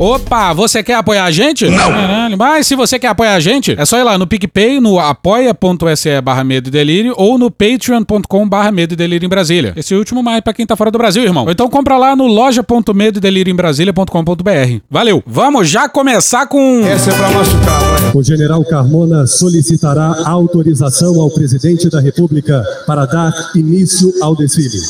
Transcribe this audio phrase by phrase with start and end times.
[0.00, 1.68] Opa, você quer apoiar a gente?
[1.68, 1.92] Não.
[1.92, 4.98] Caralho, mas se você quer apoiar a gente, é só ir lá no PicPay, no
[4.98, 9.74] apoia.se barra medo e delírio ou no patreon.com barra medo e delírio em Brasília.
[9.76, 11.44] Esse último mais pra quem tá fora do Brasil, irmão.
[11.44, 14.78] Ou então compra lá no loja.medo e delírio em Brasília.com.br.
[14.90, 15.22] Valeu.
[15.26, 16.80] Vamos já começar com...
[16.86, 18.12] Essa é pra machucar, vai.
[18.14, 24.80] O general Carmona solicitará autorização ao presidente da República para dar início ao desfile.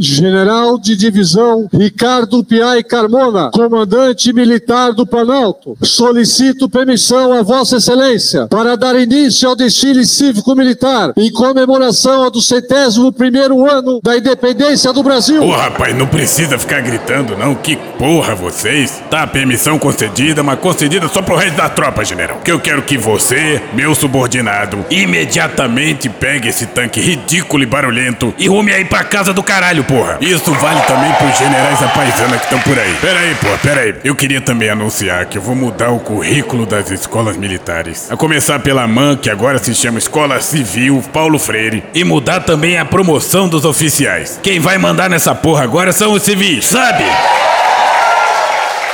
[0.00, 3.21] General de divisão Ricardo Piai Carmona,
[3.52, 11.12] comandante militar do Planalto, solicito permissão a Vossa Excelência para dar início ao desfile cívico-militar
[11.16, 15.42] em comemoração ao do centésimo primeiro ano da independência do Brasil.
[15.42, 19.02] Ô rapaz, não precisa ficar gritando não, que porra vocês.
[19.10, 22.38] Tá, permissão concedida, mas concedida só pro resto da tropa, general.
[22.44, 28.48] Que eu quero que você, meu subordinado, imediatamente pegue esse tanque ridículo e barulhento e
[28.48, 30.18] rume aí pra casa do caralho, porra.
[30.20, 32.94] Isso vale também pros generais da paisana que estão por aí.
[33.02, 33.94] Pera aí, porra, pera aí.
[34.04, 38.08] Eu queria também anunciar que eu vou mudar o currículo das escolas militares.
[38.08, 42.78] A começar pela MAN, que agora se chama Escola Civil Paulo Freire, e mudar também
[42.78, 44.38] a promoção dos oficiais.
[44.40, 47.02] Quem vai mandar nessa porra agora são os civis, sabe?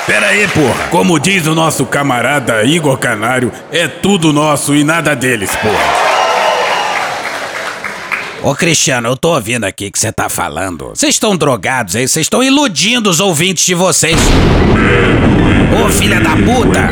[0.07, 0.89] Pera aí, porra.
[0.91, 6.28] Como diz o nosso camarada Igor Canário, é tudo nosso e nada deles, porra.
[8.49, 10.89] Ô Cristiano, eu tô ouvindo aqui que você tá falando.
[10.95, 14.17] Vocês estão drogados aí, vocês estão iludindo os ouvintes de vocês.
[15.85, 16.91] Ô filha da puta!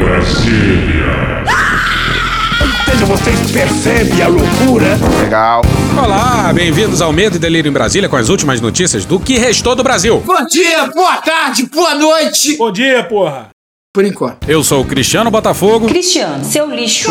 [3.06, 4.98] Vocês percebem a loucura?
[5.22, 5.62] Legal.
[5.98, 9.74] Olá, bem-vindos ao Medo e Delírio em Brasília com as últimas notícias do que restou
[9.74, 10.22] do Brasil.
[10.26, 12.58] Bom dia, boa tarde, boa noite!
[12.58, 13.55] Bom dia, porra.
[13.96, 14.46] Por enquanto.
[14.46, 15.86] Eu sou o Cristiano Botafogo.
[15.88, 17.08] Cristiano, seu lixo.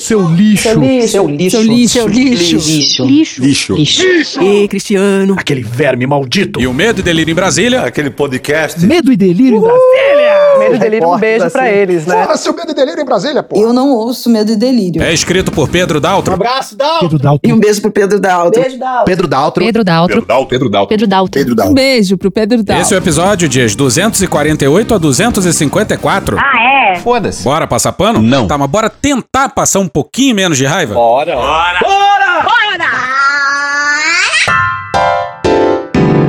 [0.00, 0.62] Seu lixo.
[0.62, 1.10] Seu lixo.
[1.10, 1.90] Seu lixo.
[1.90, 3.04] Seu lixo.
[3.04, 3.74] Lixo.
[3.74, 4.42] Lixo.
[4.42, 5.36] E Cristiano.
[5.38, 6.58] Aquele verme maldito.
[6.58, 8.80] E o Medo e Delírio em Brasília Aquele podcast.
[8.86, 10.39] Medo e delírio em Brasília.
[10.60, 12.22] Medo e delírio, um beijo pra eles, né?
[12.22, 13.56] Porra, seu medo e delírio em Brasília, pô.
[13.60, 15.02] Eu não ouço Medo e Delírio.
[15.02, 16.34] é escrito por Pedro Daltro.
[16.34, 17.00] Abraço, Dal.
[17.00, 17.48] Pedro Dalton.
[17.48, 18.60] E um beijo pro Pedro Dalto.
[18.60, 19.64] Beijo da Pedro Daltro.
[19.64, 20.14] Pedro Daltro.
[20.16, 20.48] Pedro Daltro.
[20.48, 20.68] Pedro
[21.08, 21.30] Dalton.
[21.32, 21.72] Pedro Daltro.
[21.72, 22.82] Um beijo pro Pedro Dalton.
[22.82, 26.38] Esse é o episódio dias 248 a 254.
[26.38, 26.96] Ah, é?
[26.96, 27.42] Foda-se.
[27.42, 28.20] Bora passar pano?
[28.20, 28.46] Não.
[28.46, 30.94] Tá, mas bora tentar passar um pouquinho menos de raiva?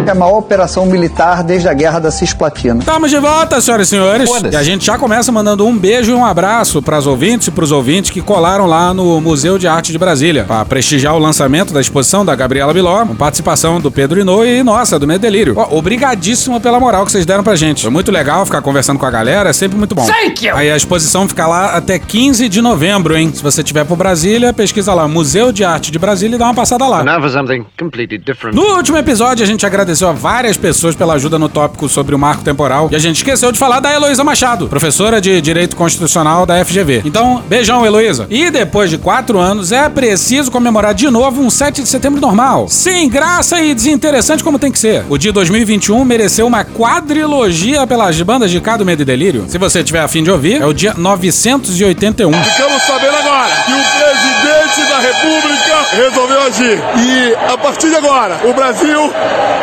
[0.06, 2.80] É a maior operação militar desde a Guerra da Cisplatina.
[2.80, 4.30] Estamos de volta, senhoras e senhores.
[4.52, 7.52] E a gente já começa mandando um beijo e um abraço para as ouvintes e
[7.52, 11.20] para os ouvintes que colaram lá no Museu de Arte de Brasília para prestigiar o
[11.20, 15.22] lançamento da exposição da Gabriela Biló, com participação do Pedro Inô e nossa, do Medo
[15.22, 15.54] Delírio.
[15.56, 17.84] Ó, obrigadíssimo pela moral que vocês deram pra gente.
[17.84, 20.06] Foi muito legal ficar conversando com a galera, é sempre muito bom.
[20.06, 20.56] Thank you.
[20.56, 23.32] Aí a exposição fica lá até 15 de novembro, hein?
[23.34, 26.56] Se você tiver por Brasília, pesquisa lá Museu de Arte de Brasília e dá uma
[26.56, 27.04] passada lá.
[27.04, 28.56] Now for something completely different.
[28.56, 32.20] No último episódio, a gente agradeceu a várias pessoas pela ajuda no tópico sobre o
[32.20, 32.90] marco temporal.
[32.92, 37.02] E a gente esqueceu de falar da Heloísa Machado, professora de Direito Constitucional da FGV.
[37.06, 38.28] Então, beijão, Heloísa.
[38.30, 42.68] E depois de quatro anos, é preciso comemorar de novo um 7 de setembro normal.
[42.70, 45.04] Sem graça e desinteressante como tem que ser.
[45.10, 49.46] O dia 2021 mereceu uma quadrilogia pelas bandas de Cado Medo e Delírio.
[49.48, 52.32] Se você tiver afim de ouvir, é o dia 981.
[52.32, 54.21] Ficamos sabendo agora que o presidente
[54.80, 56.80] da República resolveu agir.
[56.98, 59.12] E a partir de agora, o Brasil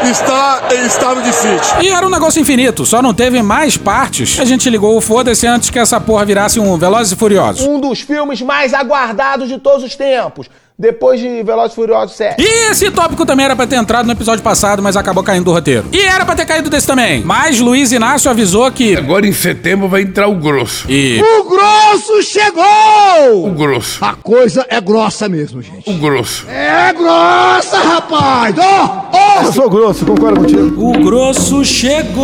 [0.02, 1.82] está em estado de sítio.
[1.82, 4.38] E era um negócio infinito, só não teve mais partes.
[4.38, 7.66] A gente ligou o foda-se antes que essa porra virasse um Velozes e Furiosos.
[7.66, 10.48] Um dos filmes mais aguardados de todos os tempos.
[10.80, 12.36] Depois de Velozes e Furiosos 7.
[12.40, 15.50] E esse tópico também era pra ter entrado no episódio passado, mas acabou caindo do
[15.50, 15.86] roteiro.
[15.92, 17.20] E era pra ter caído desse também.
[17.24, 18.94] Mas Luiz Inácio avisou que.
[18.96, 20.88] Agora em setembro vai entrar o grosso.
[20.88, 21.20] E.
[21.20, 23.44] O grosso chegou!
[23.44, 24.04] O grosso.
[24.04, 25.90] A coisa é grossa mesmo, gente.
[25.90, 26.46] O grosso.
[26.48, 28.54] É grossa, rapaz!
[28.56, 29.42] Ó, ó!
[29.42, 30.90] Eu sou grosso, concordo contigo.
[30.90, 32.22] O grosso chegou,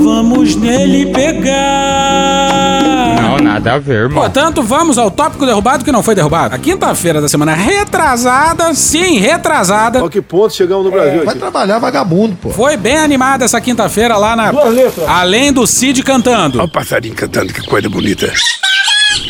[0.00, 2.66] vamos nele pegar.
[3.22, 4.22] Não, nada a ver, irmão.
[4.22, 6.54] Portanto, vamos ao tópico derrubado que não foi derrubado.
[6.54, 6.58] A
[6.96, 11.38] quinta-feira da semana retrasada, sim, retrasada, A que ponto chegamos no Brasil Vai aqui?
[11.38, 12.48] trabalhar vagabundo, pô.
[12.50, 14.50] foi bem animada essa quinta-feira lá na.
[14.50, 15.06] Duas letras.
[15.08, 16.58] Além do Cid cantando.
[16.58, 18.32] Olha o passarinho cantando, que coisa bonita.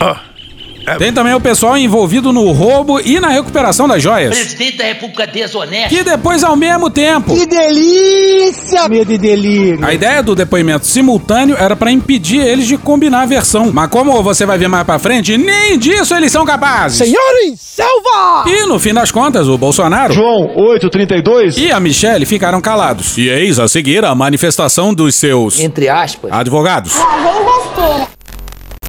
[0.01, 0.17] Ó,
[0.99, 4.37] Tem também o pessoal envolvido no roubo e na recuperação das joias.
[4.37, 5.89] Presidente da República desonesto.
[5.89, 7.35] Que depois, ao mesmo tempo.
[7.47, 8.89] delícia!
[8.89, 9.85] Medo e delírio.
[9.85, 13.71] A ideia do depoimento simultâneo era pra impedir eles de combinar a versão.
[13.73, 16.99] Mas como você vai ver mais pra frente, nem disso eles são capazes.
[16.99, 18.45] Senhores, selva!
[18.47, 21.57] E no fim das contas, o Bolsonaro João 832.
[21.59, 23.19] e a Michelle ficaram calados.
[23.19, 26.31] E eis a seguir a manifestação dos seus Entre aspas.
[26.33, 26.95] advogados.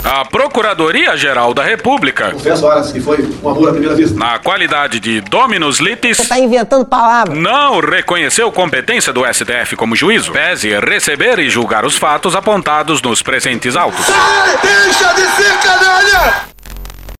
[0.04, 2.32] A Procuradoria-Geral da República.
[2.32, 4.18] Confesso, horas que foi um amor à primeira vista.
[4.18, 6.18] Na qualidade de Dominus Litis.
[6.18, 7.38] Você tá inventando palavras.
[7.38, 10.32] Não reconheceu competência do STF como juízo.
[10.32, 14.06] Pese receber e julgar os fatos apontados nos presentes autos.
[14.06, 16.57] Sai, deixa de ser canalha!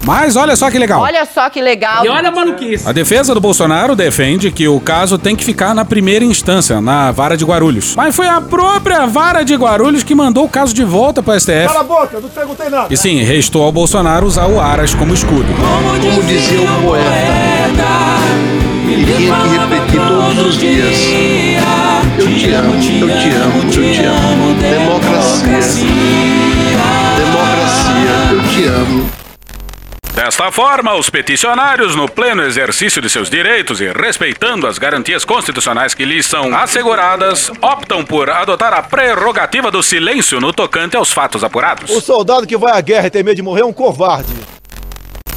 [0.08, 1.02] Mas olha só que legal.
[1.02, 2.06] Olha só que legal.
[2.06, 2.88] E olha a maluquice.
[2.88, 7.12] A defesa do Bolsonaro defende que o caso tem que ficar na primeira instância, na
[7.12, 7.94] vara de Guarulhos.
[7.94, 11.40] Mas foi a própria vara de Guarulhos que mandou o caso de volta para o
[11.42, 11.68] STF.
[11.68, 12.88] Cala a boca, não perguntei nada.
[12.90, 15.44] E sim, restou ao Bolsonaro usar o Aras como escudo.
[15.44, 17.84] Como dizia o poeta,
[18.90, 20.98] ele tinha que repetir todos os dias.
[22.18, 23.04] Eu te amo, eu te
[23.36, 24.54] amo, eu te amo.
[24.54, 25.86] Democracia.
[27.18, 29.27] Democracia, eu te amo.
[30.18, 35.94] Desta forma, os peticionários, no pleno exercício de seus direitos e respeitando as garantias constitucionais
[35.94, 41.44] que lhes são asseguradas, optam por adotar a prerrogativa do silêncio no tocante aos fatos
[41.44, 41.92] apurados.
[41.92, 44.34] O soldado que vai à guerra e tem medo de morrer é um covarde.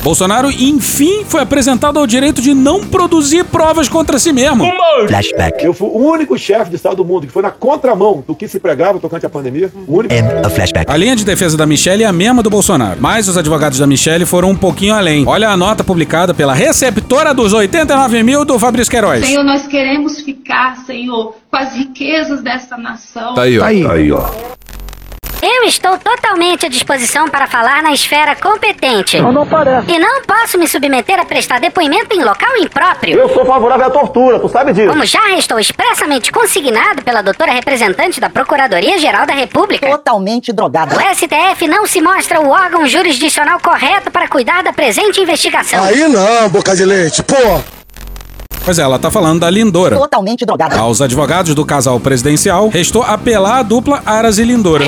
[0.03, 4.65] Bolsonaro, enfim, foi apresentado ao direito de não produzir provas contra si mesmo.
[5.07, 5.65] Flashback.
[5.65, 8.49] Eu fui o único chefe de Estado do mundo que foi na contramão do que
[8.49, 9.71] se pregava tocante à pandemia.
[9.87, 10.15] O único.
[10.15, 10.91] End of flashback.
[10.91, 13.87] A linha de defesa da Michelle é a mesma do Bolsonaro, mas os advogados da
[13.87, 15.27] Michelle foram um pouquinho além.
[15.27, 19.25] Olha a nota publicada pela receptora dos 89 mil do Fabrício Queiroz.
[19.27, 23.35] Senhor, nós queremos ficar, Senhor, com as riquezas desta nação.
[23.35, 23.65] Tá aí, ó.
[23.65, 23.83] Aí.
[23.83, 24.31] Tá aí, ó.
[25.43, 29.19] Eu estou totalmente à disposição para falar na esfera competente.
[29.21, 29.91] Não, não parece.
[29.91, 33.19] E não posso me submeter a prestar depoimento em local impróprio.
[33.19, 34.89] Eu sou favorável à tortura, tu sabe disso.
[34.89, 39.89] Como já restou expressamente consignado pela doutora representante da Procuradoria-Geral da República.
[39.89, 40.97] Totalmente drogada.
[40.97, 45.83] O STF não se mostra o órgão jurisdicional correto para cuidar da presente investigação.
[45.83, 47.80] Aí não, boca de leite, pô.
[48.65, 49.97] Pois é, ela tá falando da Lindora.
[49.97, 50.79] Totalmente drogada.
[50.79, 54.85] Aos advogados do casal presidencial, restou apelar a dupla Aras e Lindora.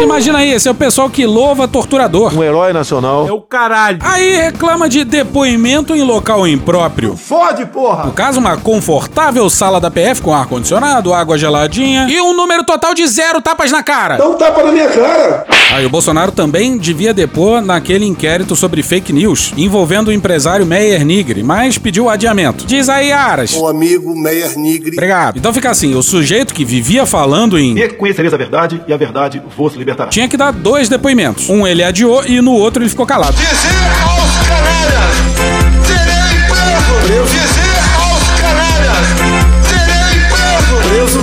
[0.00, 2.36] Imagina aí, esse é o pessoal que louva torturador.
[2.36, 3.26] Um herói nacional.
[3.26, 3.98] É o caralho.
[4.02, 7.16] Aí reclama de depoimento em local impróprio.
[7.16, 8.04] Fode, porra!
[8.04, 12.94] No caso, uma confortável sala da PF com ar-condicionado, água geladinha e um número total
[12.94, 14.16] de zero tapas na cara.
[14.18, 15.46] Dá um tapa na minha cara!
[15.72, 21.04] Aí o Bolsonaro também devia depor naquele inquérito sobre fake news envolvendo o empresário Meyer
[21.04, 22.66] Nigri, mas pediu adiamento.
[22.66, 23.52] Diz aí, Aras.
[23.54, 24.92] O amigo Meyer Nigri.
[24.92, 25.38] Obrigado.
[25.38, 29.42] Então fica assim, o sujeito que vivia falando em Reconhecereis a verdade e a verdade
[29.56, 30.08] vos libertará.
[30.10, 31.48] tinha que dar dois depoimentos.
[31.48, 33.32] Um ele adiou e no outro ele ficou calado.
[33.36, 33.52] Dizer
[34.04, 37.55] aos canalhas, serei preso!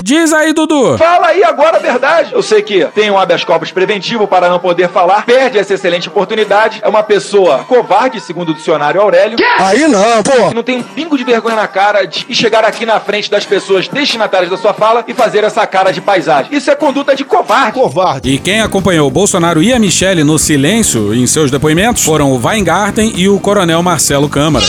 [0.06, 0.98] Diz aí, Dudu.
[0.98, 2.34] Fala aí agora a verdade.
[2.34, 6.10] Eu sei que tem um habeas corpus preventivo para não poder falar, perde essa excelente
[6.10, 6.82] oportunidade.
[6.84, 9.38] É uma pessoa covarde, segundo o dicionário Aurélio.
[9.58, 10.54] Aí não, pô.
[10.54, 13.46] Não tem um pingo de vergonha na cara de e chegar aqui na frente das
[13.46, 16.54] pessoas destinatárias da sua fala e fazer essa cara de paisagem.
[16.54, 17.72] Isso é conduta de covarde.
[17.72, 18.30] Covarde.
[18.30, 22.46] E quem acompanhou o Bolsonaro e a Michelle no silêncio em seus depoimentos foram o
[22.46, 24.66] Weingarten e o coronel Marcelo Câmara.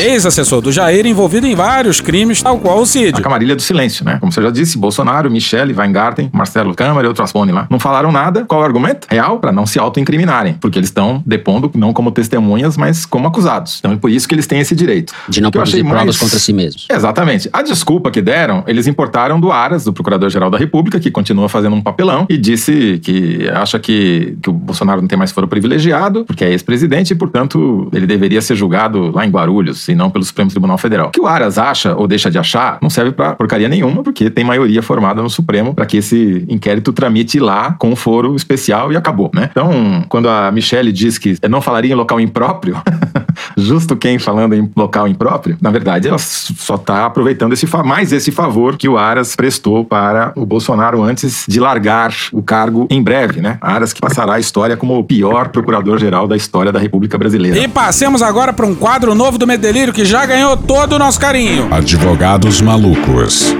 [0.00, 3.18] Ex-assessor do Jair envolvido em vários crimes, tal qual o Cid.
[3.18, 4.18] A camarilha do silêncio, né?
[4.20, 7.66] Como você já disse, Bolsonaro, Michele, Weingarten, Marcelo Câmara e outros Aspone lá.
[7.70, 8.44] Não falaram nada.
[8.44, 9.06] Qual o argumento?
[9.10, 10.54] Real, para não se autoincriminarem.
[10.60, 13.78] Porque eles estão depondo não como testemunhas, mas como acusados.
[13.80, 15.12] Então é por isso que eles têm esse direito.
[15.28, 16.86] De não produzir provas mais- contra si mesmos.
[16.90, 17.48] Exatamente.
[17.52, 21.74] A desculpa que deram, eles importaram do Aras, do Procurador-Geral da República, que continua fazendo
[21.74, 26.24] um papelão e disse que acha que, que o Bolsonaro não tem mais foro privilegiado,
[26.24, 30.24] porque é ex-presidente e, portanto, ele deveria ser julgado lá em Guarulhos e não pelo
[30.24, 31.08] Supremo Tribunal Federal.
[31.08, 34.30] O que o Aras acha ou deixa de achar não serve pra porcaria nenhuma, porque
[34.30, 38.96] tem maioria formada no Supremo para que esse inquérito tramite lá com foro especial e
[38.96, 39.48] acabou, né?
[39.50, 42.76] Então, quando a Michelle diz que não falaria em local impróprio,
[43.56, 48.30] justo quem falando em local impróprio, na verdade ela só está aproveitando esse mais esse
[48.30, 53.40] favor que o Aras prestou para o Bolsonaro antes de largar o cargo em breve,
[53.40, 53.58] né?
[53.60, 57.58] Aras que passará a história como o pior procurador-geral da história da República Brasileira.
[57.58, 59.46] E passemos agora para um quadro novo do
[59.78, 61.72] Que já ganhou todo o nosso carinho.
[61.72, 63.54] Advogados Malucos.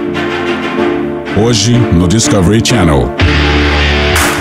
[1.41, 3.09] Hoje no Discovery Channel.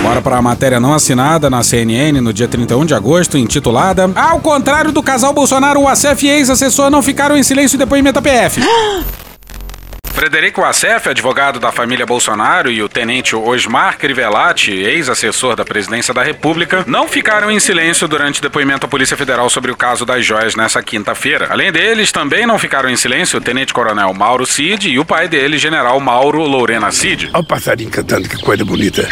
[0.02, 4.40] Bora para a matéria não assinada na CNN no dia 31 de agosto, intitulada Ao
[4.40, 8.22] contrário do casal Bolsonaro, o Acef e ex-assessor não ficaram em silêncio em depoimento à
[8.22, 8.60] PF.
[10.18, 16.24] Frederico Assef, advogado da família Bolsonaro, e o tenente Osmar Crivellati, ex-assessor da presidência da
[16.24, 20.26] República, não ficaram em silêncio durante o depoimento à Polícia Federal sobre o caso das
[20.26, 21.46] joias nessa quinta-feira.
[21.48, 25.56] Além deles, também não ficaram em silêncio o tenente-coronel Mauro Cid e o pai dele,
[25.56, 27.30] general Mauro Lorena Cid.
[27.32, 29.08] Olha o passarinho cantando, que coisa bonita.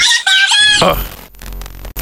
[0.83, 1.17] E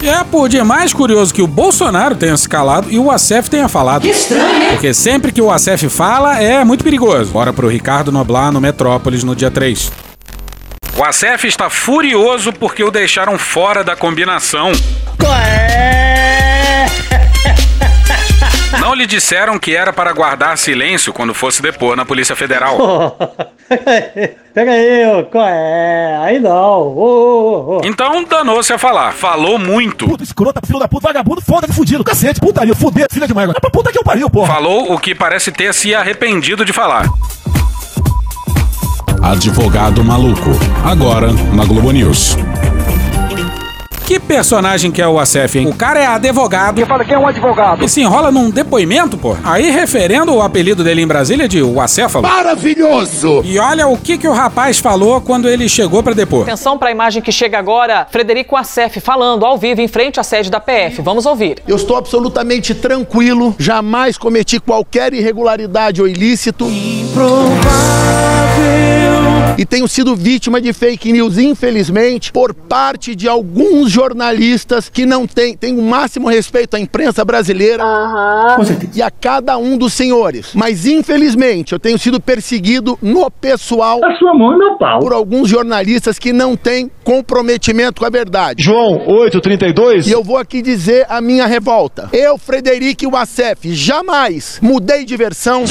[0.03, 3.69] é por dia mais curioso que o Bolsonaro tenha se calado e o Acef tenha
[3.69, 4.03] falado.
[4.03, 4.69] Que estranho, hein?
[4.71, 7.31] Porque sempre que o Acef fala é muito perigoso.
[7.31, 9.93] Bora pro Ricardo Noblar no Metrópolis no dia 3.
[10.97, 14.71] O Acef está furioso porque o deixaram fora da combinação.
[15.19, 15.33] Qual
[18.81, 23.17] Não lhe disseram que era para guardar silêncio quando fosse depor na Polícia Federal.
[24.55, 26.17] Pega aí, ô, qual é?
[26.23, 26.53] Aí não.
[26.53, 27.81] Ô, ô, ô.
[27.85, 29.13] Então danou-se a falar.
[29.13, 30.07] Falou muito.
[30.07, 33.49] Puta, escrota, filho da puta, vagabundo, foda-se, fudido, cacete, putaria, fuder, filha de mãe.
[33.51, 34.55] É pra puta que eu pariu, porra.
[34.55, 37.09] Falou o que parece ter se arrependido de falar.
[39.23, 40.51] Advogado Maluco.
[40.85, 42.37] Agora na Globo News.
[44.07, 45.67] Que personagem que é o Acef, hein?
[45.67, 46.79] O cara é advogado.
[46.79, 47.83] Você fala que é um advogado.
[47.83, 49.35] E se enrola num depoimento, pô.
[49.43, 52.29] Aí referendo o apelido dele em Brasília de o acéfalo.
[52.29, 53.41] Maravilhoso!
[53.43, 56.43] E olha o que, que o rapaz falou quando ele chegou pra depor.
[56.43, 58.07] Atenção para a imagem que chega agora.
[58.11, 61.01] Frederico Assef falando ao vivo em frente à sede da PF.
[61.01, 61.63] Vamos ouvir.
[61.67, 66.67] Eu estou absolutamente tranquilo, jamais cometi qualquer irregularidade ou ilícito.
[69.57, 75.27] E tenho sido vítima de fake news, infelizmente, por parte de alguns jornalistas que não
[75.27, 77.85] têm, têm o máximo respeito à imprensa brasileira
[78.95, 80.53] e a cada um dos senhores.
[80.55, 84.99] Mas, infelizmente, eu tenho sido perseguido no pessoal A sua mão e meu pau.
[85.01, 88.63] por alguns jornalistas que não têm comprometimento com a verdade.
[88.63, 90.07] João 832.
[90.07, 92.09] E eu vou aqui dizer a minha revolta.
[92.13, 95.65] Eu, Frederico Wassef, jamais mudei de versão,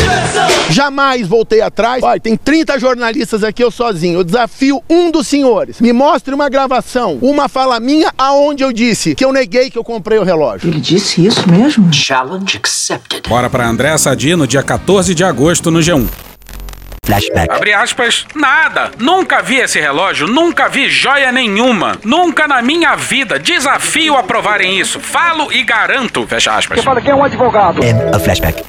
[0.69, 2.03] jamais voltei atrás.
[2.03, 4.19] Olha, tem 30 jornalistas aqui, eu sozinho.
[4.19, 5.81] Eu desafio um dos senhores.
[5.81, 9.83] Me mostre uma gravação, uma fala minha, aonde eu disse que eu neguei que eu
[9.83, 10.69] comprei o relógio.
[10.69, 11.91] Ele disse isso mesmo?
[11.91, 13.27] Challenge accepted.
[13.27, 16.32] Bora pra André Sadi no dia 14 de agosto no G1.
[17.03, 17.51] Flashback.
[17.51, 18.91] Abre aspas, nada.
[18.97, 21.97] Nunca vi esse relógio, nunca vi joia nenhuma.
[22.03, 23.37] Nunca na minha vida.
[23.37, 24.99] Desafio a provarem isso.
[24.99, 26.25] Falo e garanto.
[26.25, 26.77] Fecha aspas.
[26.77, 27.83] Você fala que é um advogado.
[27.83, 28.63] End of flashback.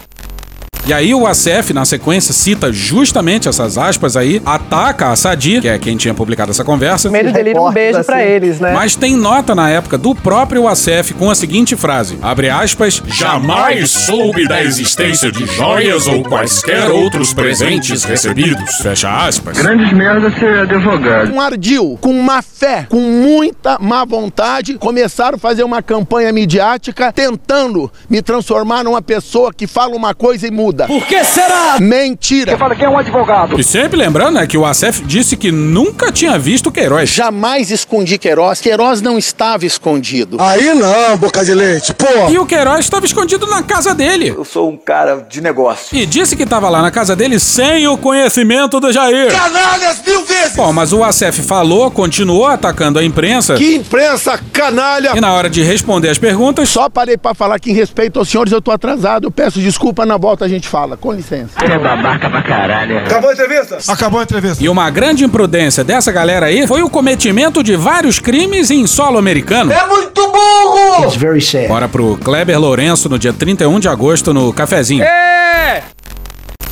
[0.87, 5.69] E aí o ACF, na sequência, cita justamente essas aspas aí, ataca a Sadi, que
[5.69, 7.09] é quem tinha publicado essa conversa.
[7.11, 8.71] Medo delírio, um beijo pra eles, né?
[8.75, 13.91] Mas tem nota na época do próprio ACF com a seguinte frase: abre aspas, Jamais
[13.91, 18.75] soube da existência de joias ou quaisquer outros presentes recebidos.
[18.83, 19.57] fecha aspas.
[19.57, 21.33] Grandes merda ser advogado.
[21.33, 27.11] Um ardil, com má fé, com muita má vontade, começaram a fazer uma campanha midiática
[27.11, 30.74] tentando me transformar numa pessoa que fala uma coisa e muda.
[30.87, 31.79] Por que será?
[31.81, 32.53] Mentira!
[32.53, 33.59] Você fala que é um advogado.
[33.59, 37.11] E sempre lembrando, né, que o ACF disse que nunca tinha visto Queiroz.
[37.11, 38.61] Jamais escondi Queiroz.
[38.61, 40.37] Queiroz não estava escondido.
[40.41, 42.29] Aí não, boca de leite, pô.
[42.29, 44.35] E o Queiroz estava escondido na casa dele.
[44.37, 45.97] Eu sou um cara de negócio.
[45.97, 49.31] E disse que estava lá na casa dele sem o conhecimento do Jair.
[49.31, 50.57] Canalhas mil vezes!
[50.57, 53.55] Bom, mas o ACF falou, continuou atacando a imprensa.
[53.55, 55.13] Que imprensa canalha!
[55.15, 58.29] E na hora de responder as perguntas, Só parei pra falar que em respeito aos
[58.29, 59.27] senhores eu tô atrasado.
[59.27, 60.97] Eu peço desculpa na volta a gente fala.
[60.97, 61.53] Com licença.
[61.65, 62.99] É babaca pra caralho.
[62.99, 63.79] Acabou a entrevista?
[63.89, 64.63] Acabou a entrevista.
[64.65, 69.19] E uma grande imprudência dessa galera aí foi o cometimento de vários crimes em solo
[69.19, 69.73] americano.
[69.73, 71.05] É muito burro!
[71.05, 71.69] It's very sad.
[71.69, 75.05] Bora pro Kleber Lourenço no dia 31 de agosto no cafezinho.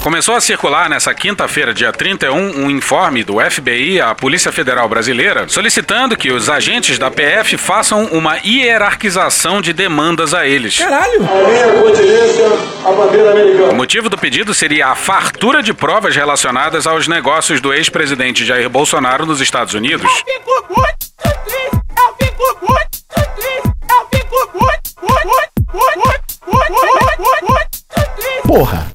[0.03, 5.47] Começou a circular nessa quinta-feira, dia 31, um informe do FBI à Polícia Federal Brasileira
[5.49, 10.77] solicitando que os agentes da PF façam uma hierarquização de demandas a eles.
[10.79, 11.21] Caralho.
[11.21, 12.47] Minha continência,
[12.85, 13.73] a bandeira O americana.
[13.75, 19.25] motivo do pedido seria a fartura de provas relacionadas aos negócios do ex-presidente Jair Bolsonaro
[19.25, 20.11] nos Estados Unidos.
[20.11, 21.71] Fico muito triste!
[21.97, 23.63] Eu fico muito triste!
[23.89, 25.29] Eu fico muito, muito,
[25.73, 27.71] muito, muito, muito, muito, muito
[28.17, 28.49] triste!
[28.49, 28.91] Porra!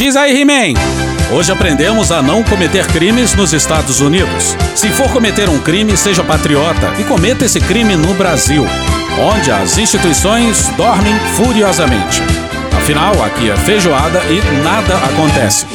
[0.00, 0.72] Diz aí, He-Man.
[1.30, 4.56] Hoje aprendemos a não cometer crimes nos Estados Unidos.
[4.74, 8.64] Se for cometer um crime, seja patriota e cometa esse crime no Brasil,
[9.20, 12.22] onde as instituições dormem furiosamente.
[12.78, 15.66] Afinal, aqui é feijoada e nada acontece.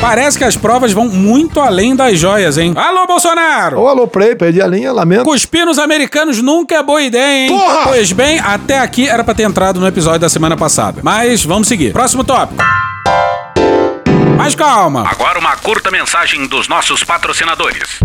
[0.00, 2.72] Parece que as provas vão muito além das joias, hein?
[2.76, 3.80] Alô, Bolsonaro!
[3.80, 5.24] Ô, alô, Prey, perdi a linha, lamento.
[5.24, 7.48] Cuspir nos americanos nunca é boa ideia, hein?
[7.48, 7.80] Porra!
[7.84, 11.00] Pois bem, até aqui era pra ter entrado no episódio da semana passada.
[11.02, 11.92] Mas vamos seguir.
[11.92, 12.62] Próximo tópico.
[14.36, 15.04] Mas calma.
[15.10, 17.98] Agora uma curta mensagem dos nossos patrocinadores.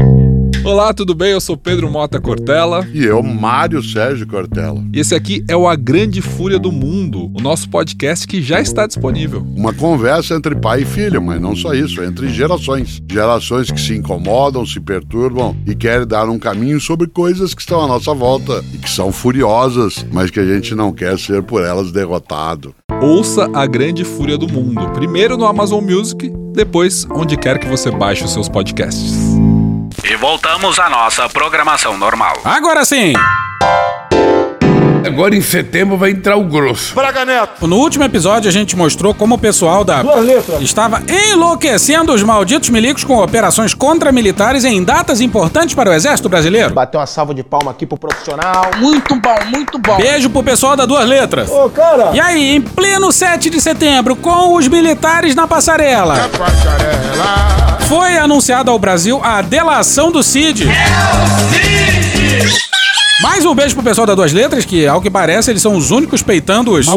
[0.65, 1.33] Olá, tudo bem?
[1.33, 2.87] Eu sou Pedro Mota Cortella.
[2.93, 4.81] E eu, Mário Sérgio Cortella.
[4.93, 8.61] E esse aqui é o A Grande Fúria do Mundo, o nosso podcast que já
[8.61, 9.45] está disponível.
[9.57, 13.01] Uma conversa entre pai e filho, mas não só isso, entre gerações.
[13.11, 17.83] Gerações que se incomodam, se perturbam e querem dar um caminho sobre coisas que estão
[17.83, 21.61] à nossa volta e que são furiosas, mas que a gente não quer ser por
[21.61, 22.73] elas derrotado.
[23.01, 27.91] Ouça A Grande Fúria do Mundo, primeiro no Amazon Music, depois onde quer que você
[27.91, 29.13] baixe os seus podcasts.
[30.23, 32.37] Voltamos à nossa programação normal.
[32.45, 33.11] Agora sim!
[35.05, 36.95] Agora em setembro vai entrar o grosso.
[36.95, 37.67] Braga Neto.
[37.67, 40.01] No último episódio, a gente mostrou como o pessoal da
[40.61, 46.73] estava enlouquecendo os malditos milicos com operações contra-militares em datas importantes para o Exército Brasileiro.
[46.73, 48.71] Bateu uma salva de palma aqui pro profissional.
[48.77, 49.97] Muito bom, muito bom.
[49.97, 51.49] Beijo pro pessoal da Duas Letras.
[51.51, 52.11] Ô, cara!
[52.13, 56.15] E aí, em pleno 7 de setembro, com os militares na passarela,
[57.93, 60.67] foi anunciada ao Brasil a delação do Cid.
[63.21, 65.91] Mais um beijo pro pessoal da Duas Letras, que, ao que parece, eles são os
[65.91, 66.87] únicos peitando os...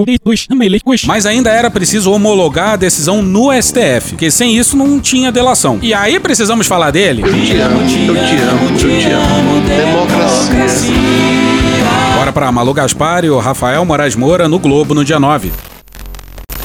[1.07, 5.79] Mas ainda era preciso homologar a decisão no STF, porque sem isso não tinha delação.
[5.83, 7.21] E aí precisamos falar dele.
[7.21, 7.99] Eu te amo, eu te
[8.41, 9.61] amo, eu te amo.
[9.69, 10.95] Democracia.
[12.17, 15.53] Bora pra Malu Gaspar e o Rafael Moraes Moura no Globo no dia 9.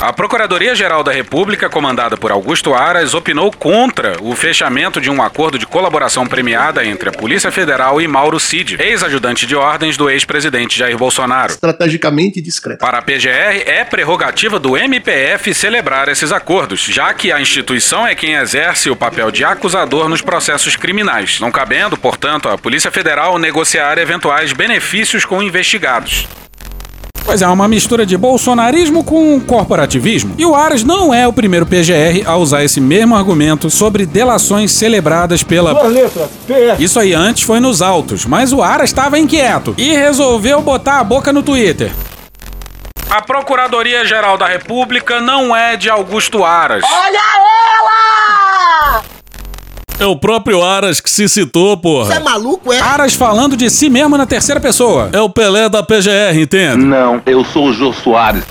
[0.02, 5.60] A Procuradoria-Geral da República, comandada por Augusto Aras, opinou contra o fechamento de um acordo
[5.60, 10.76] de colaboração premiada entre a Polícia Federal e Mauro Cid, ex-ajudante de ordens do ex-presidente
[10.76, 11.52] Jair Bolsonaro.
[11.52, 12.80] Estrategicamente discreto.
[12.80, 18.16] Para a PGR, é prerrogativa do MPF celebrar esses acordos, já que a instituição é
[18.16, 23.38] quem exerce o papel de acusador nos processos criminais, não cabendo, portanto, à Polícia Federal
[23.38, 26.28] negociar eventuais benefícios com investigados.
[27.24, 30.34] Pois é, uma mistura de bolsonarismo com corporativismo.
[30.38, 34.72] E o Aras não é o primeiro PGR a usar esse mesmo argumento sobre delações
[34.72, 35.74] celebradas pela.
[35.74, 36.80] Duas letras, PS.
[36.80, 41.04] Isso aí antes foi nos autos, mas o Aras estava inquieto e resolveu botar a
[41.04, 41.92] boca no Twitter.
[43.10, 46.84] A Procuradoria-Geral da República não é de Augusto Aras.
[46.84, 49.21] Olha ela!
[50.02, 52.06] É o próprio Aras que se citou, porra.
[52.08, 52.80] Você é maluco, é?
[52.80, 55.12] Aras falando de si mesmo na terceira pessoa.
[55.14, 56.78] É o Pelé da PGR, entende?
[56.84, 58.44] Não, eu sou o Jô Soares.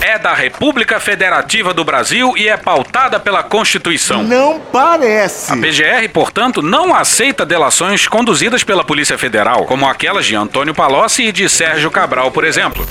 [0.00, 4.22] É da República Federativa do Brasil e é pautada pela Constituição.
[4.22, 5.50] Não parece.
[5.50, 11.24] A PGR, portanto, não aceita delações conduzidas pela Polícia Federal, como aquelas de Antônio Palocci
[11.24, 12.86] e de Sérgio Cabral, por exemplo.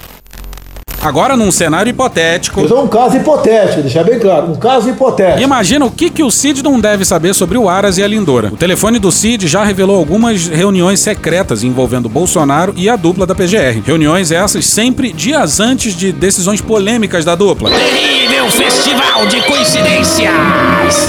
[1.04, 2.64] Agora, num cenário hipotético.
[2.64, 4.52] Isso é um caso hipotético, deixar bem claro.
[4.52, 5.42] Um caso hipotético.
[5.42, 8.48] Imagina o que, que o Cid não deve saber sobre o Aras e a Lindora.
[8.54, 13.36] O telefone do Cid já revelou algumas reuniões secretas envolvendo Bolsonaro e a dupla da
[13.36, 13.82] PGR.
[13.86, 17.70] Reuniões essas sempre dias antes de decisões polêmicas da dupla.
[17.70, 20.32] Terrível festival de coincidências!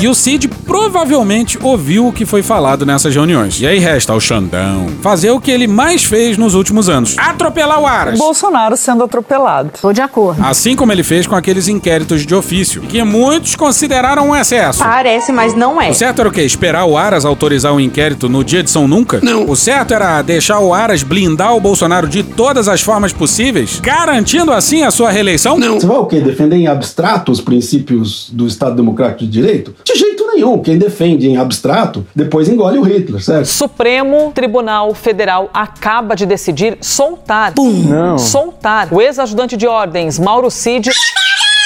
[0.01, 3.61] E o Cid provavelmente ouviu o que foi falado nessas reuniões.
[3.61, 7.81] E aí resta ao Xandão fazer o que ele mais fez nos últimos anos: atropelar
[7.81, 8.19] o Aras.
[8.19, 9.71] Bolsonaro sendo atropelado.
[9.85, 10.43] Tô de acordo.
[10.43, 14.83] Assim como ele fez com aqueles inquéritos de ofício, que muitos consideraram um excesso.
[14.83, 15.91] Parece, mas não é.
[15.91, 16.41] O certo era o quê?
[16.41, 19.21] Esperar o Aras autorizar o inquérito no dia de São Nunca?
[19.23, 19.45] Não.
[19.45, 24.53] O certo era deixar o Aras blindar o Bolsonaro de todas as formas possíveis, garantindo
[24.53, 25.59] assim a sua reeleição?
[25.59, 25.79] Não.
[25.79, 26.19] Você vai o quê?
[26.19, 29.75] Defender em abstrato os princípios do Estado Democrático de Direito?
[29.85, 30.63] De jeito nenhum.
[30.63, 33.45] Quem defende em abstrato, depois engole o Hitler, certo?
[33.45, 37.53] Supremo Tribunal Federal acaba de decidir soltar.
[37.59, 38.17] Não.
[38.17, 40.91] Soltar o ex-ajudante de ordens, Mauro Cid.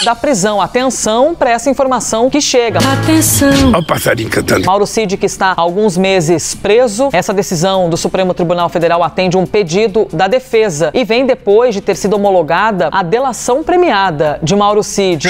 [0.05, 0.61] Da prisão.
[0.61, 2.79] Atenção para essa informação que chega.
[2.79, 3.71] Atenção.
[3.71, 4.65] Olha o passarinho cantando.
[4.65, 7.09] Mauro Cid, que está há alguns meses preso.
[7.13, 11.81] Essa decisão do Supremo Tribunal Federal atende um pedido da defesa e vem depois de
[11.81, 15.29] ter sido homologada a delação premiada de Mauro Cid.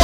[0.00, 0.03] O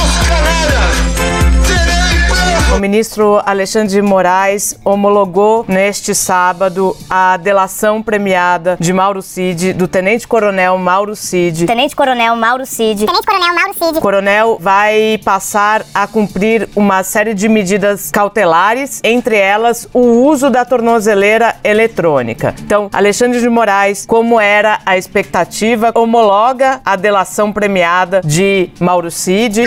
[2.81, 10.27] ministro Alexandre de Moraes homologou neste sábado a delação premiada de Mauro Cid, do Tenente
[10.27, 11.67] Coronel Mauro Cid.
[11.67, 13.05] Tenente Coronel Mauro Cid.
[13.05, 13.99] Tenente Coronel Mauro Cid.
[13.99, 20.49] O coronel vai passar a cumprir uma série de medidas cautelares, entre elas o uso
[20.49, 22.55] da tornozeleira eletrônica.
[22.59, 29.65] Então, Alexandre de Moraes, como era a expectativa, homologa a delação premiada de Mauro Cid.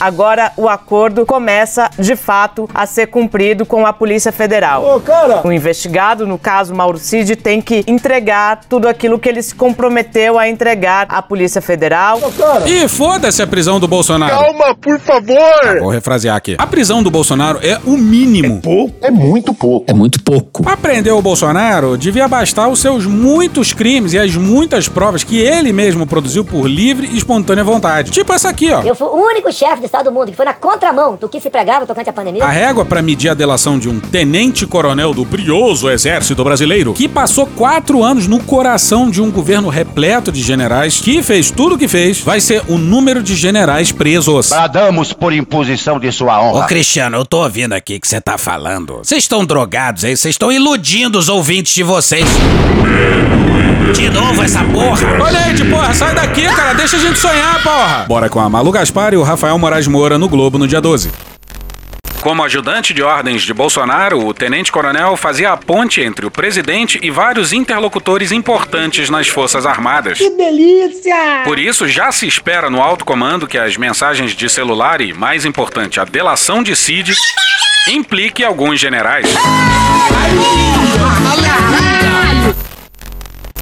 [0.00, 4.96] Agora o acordo começa de fato a ser cumprido com a Polícia Federal.
[4.96, 5.46] Ô, cara!
[5.46, 10.38] O investigado, no caso Mauro Cid, tem que entregar tudo aquilo que ele se comprometeu
[10.38, 12.18] a entregar à Polícia Federal.
[12.18, 12.66] Ô, cara!
[12.66, 14.34] E foda-se a prisão do Bolsonaro.
[14.34, 15.80] Calma, por favor.
[15.80, 16.56] Vou refrasear aqui.
[16.58, 18.60] A prisão do Bolsonaro é o mínimo.
[18.62, 18.94] Pouco.
[19.02, 19.84] É muito pouco.
[19.90, 20.62] É muito pouco.
[20.62, 25.38] Pra prender o Bolsonaro, devia bastar os seus muitos crimes e as muitas provas que
[25.38, 28.10] ele mesmo produziu por livre e espontânea vontade.
[28.10, 28.82] Tipo essa aqui, ó.
[28.82, 31.50] Eu fui o único chefe Estado do mundo que foi na contramão do que se
[31.50, 32.44] pregava tocante à pandemia.
[32.44, 37.44] A régua para medir a delação de um tenente-coronel do brioso exército brasileiro, que passou
[37.44, 41.88] quatro anos no coração de um governo repleto de generais, que fez tudo o que
[41.88, 44.50] fez, vai ser o número de generais presos.
[44.50, 46.66] Bradamos por imposição de sua honra.
[46.66, 48.98] Ô, Cristiano, eu tô ouvindo aqui que você tá falando.
[48.98, 52.28] Vocês estão drogados aí, vocês estão iludindo os ouvintes de vocês.
[53.94, 55.20] De novo essa porra.
[55.20, 58.04] Olha aí, de porra, sai daqui, cara, deixa a gente sonhar, porra.
[58.06, 61.10] Bora com a Malu Gaspar e o Rafael Moraes Moura no Globo no dia 12.
[62.20, 67.10] Como ajudante de ordens de Bolsonaro, o tenente-coronel fazia a ponte entre o presidente e
[67.10, 70.18] vários interlocutores importantes nas Forças Armadas.
[70.18, 71.42] Que delícia!
[71.44, 75.46] Por isso, já se espera no alto comando que as mensagens de celular e, mais
[75.46, 77.14] importante, a delação de Cid
[77.88, 79.26] implique alguns generais.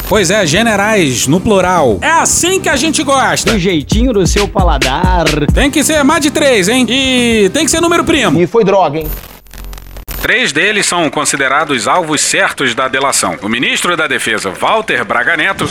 [0.09, 1.99] Pois é, generais, no plural.
[2.01, 3.53] É assim que a gente gosta.
[3.53, 5.27] Do jeitinho do seu paladar.
[5.53, 6.87] Tem que ser mais de três, hein?
[6.89, 8.41] E tem que ser número primo.
[8.41, 9.07] E foi droga, hein?
[10.21, 13.39] Três deles são considerados alvos certos da delação.
[13.43, 15.65] O ministro da Defesa, Walter Braga Neto,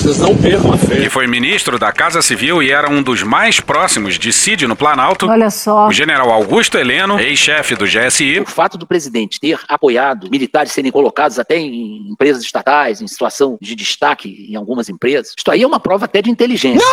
[1.02, 4.76] que foi ministro da Casa Civil e era um dos mais próximos de Cid no
[4.76, 5.28] Planalto.
[5.28, 5.88] Olha só.
[5.88, 8.40] O general Augusto Heleno, ex-chefe do GSI.
[8.40, 13.58] O fato do presidente ter apoiado militares serem colocados até em empresas estatais, em situação
[13.62, 16.86] de destaque em algumas empresas, isso aí é uma prova até de inteligência.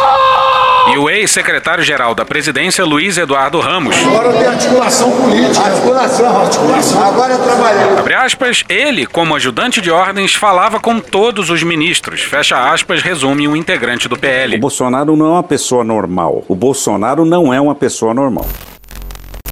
[0.86, 3.96] E o ex-secretário-geral da presidência, Luiz Eduardo Ramos.
[4.06, 5.64] Agora tem articulação política.
[5.64, 7.02] Articulação, articulação.
[7.02, 7.98] Agora é trabalhar.
[7.98, 12.20] Abre aspas, ele, como ajudante de ordens, falava com todos os ministros.
[12.20, 14.56] Fecha aspas, resume um integrante do PL.
[14.56, 16.44] O Bolsonaro não é uma pessoa normal.
[16.48, 18.46] O Bolsonaro não é uma pessoa normal.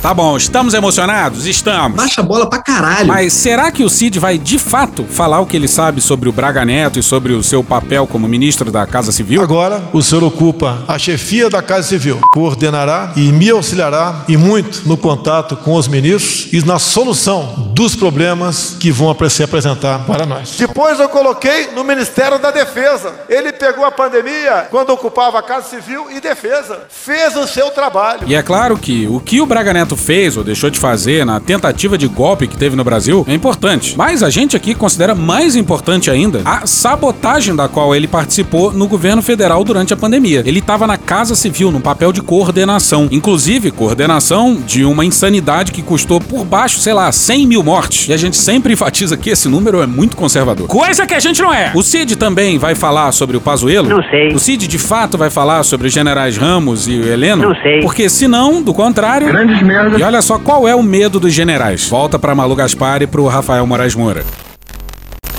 [0.03, 1.47] Tá bom, estamos emocionados?
[1.47, 1.97] Estamos.
[1.97, 3.07] Baixa a bola pra caralho.
[3.07, 6.33] Mas será que o Cid vai de fato falar o que ele sabe sobre o
[6.33, 9.41] Braga Neto e sobre o seu papel como ministro da Casa Civil?
[9.41, 14.83] Agora, o senhor ocupa a chefia da Casa Civil, coordenará e me auxiliará e muito
[14.88, 20.27] no contato com os ministros e na solução dos problemas que vão se apresentar para
[20.27, 20.57] nós.
[20.59, 23.21] Depois eu coloquei no Ministério da Defesa.
[23.29, 26.87] Ele pegou a pandemia quando ocupava a Casa Civil e Defesa.
[26.88, 28.23] Fez o seu trabalho.
[28.27, 31.41] E é claro que o que o Braga Neto fez ou deixou de fazer na
[31.41, 33.95] tentativa de golpe que teve no Brasil é importante.
[33.97, 38.87] Mas a gente aqui considera mais importante ainda a sabotagem da qual ele participou no
[38.87, 40.43] governo federal durante a pandemia.
[40.47, 43.09] Ele estava na Casa Civil, no papel de coordenação.
[43.11, 48.09] Inclusive, coordenação de uma insanidade que custou por baixo, sei lá, 100 mil mortes.
[48.09, 50.67] E a gente sempre enfatiza que esse número é muito conservador.
[50.67, 51.73] Coisa que a gente não é.
[51.75, 53.89] O Cid também vai falar sobre o Pazuello?
[53.89, 54.29] Não sei.
[54.29, 57.43] O Cid de fato vai falar sobre os generais Ramos e o Heleno?
[57.43, 57.81] Não sei.
[57.81, 59.29] Porque senão, do contrário...
[59.29, 59.82] Grandes merdas.
[59.99, 61.88] E olha só qual é o medo dos generais.
[61.88, 64.25] Volta para Malu Gaspar e pro Rafael Moraes Moura.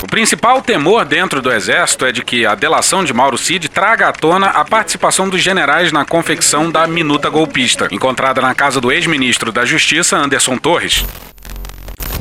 [0.02, 4.10] O principal temor dentro do Exército é de que a delação de Mauro Cid traga
[4.10, 8.92] à tona a participação dos generais na confecção da minuta golpista, encontrada na casa do
[8.92, 11.06] ex-ministro da Justiça, Anderson Torres.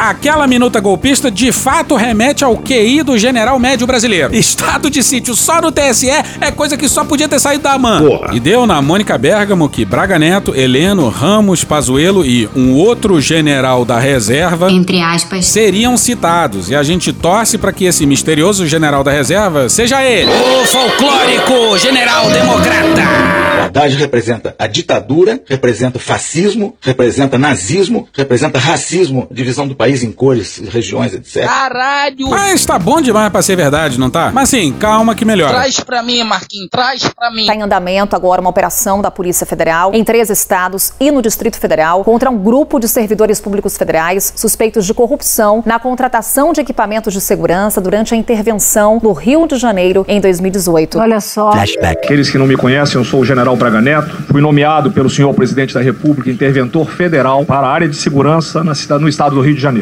[0.03, 4.35] Aquela minuta golpista de fato remete ao QI do general médio brasileiro.
[4.35, 6.11] Estado de sítio só no TSE
[6.41, 8.21] é coisa que só podia ter saído da mão.
[8.33, 13.85] E deu na Mônica Bergamo que Braga Neto, Heleno, Ramos, Pazuello e um outro general
[13.85, 15.47] da reserva, Entre aspas.
[15.47, 16.69] seriam citados.
[16.69, 20.29] E a gente torce para que esse misterioso general da reserva seja ele.
[20.33, 23.43] O folclórico general democrata.
[23.61, 29.92] O Haddad representa a ditadura, representa o fascismo, representa nazismo, representa racismo, divisão do país
[30.03, 31.45] em cores, regiões, etc.
[31.45, 32.31] Caralho!
[32.31, 34.31] Mas tá bom demais pra ser verdade, não tá?
[34.33, 35.53] Mas sim, calma que melhora.
[35.53, 37.41] Traz pra mim, Marquinhos, traz pra mim.
[37.43, 41.59] Está em andamento agora uma operação da Polícia Federal em três estados e no Distrito
[41.59, 47.13] Federal contra um grupo de servidores públicos federais suspeitos de corrupção na contratação de equipamentos
[47.13, 50.99] de segurança durante a intervenção no Rio de Janeiro em 2018.
[50.99, 51.51] Olha só.
[51.51, 54.23] Aqueles que não me conhecem, eu sou o general Braga Neto.
[54.31, 58.75] Fui nomeado pelo senhor presidente da República interventor federal para a área de segurança na
[58.75, 59.82] cidade, no estado do Rio de Janeiro.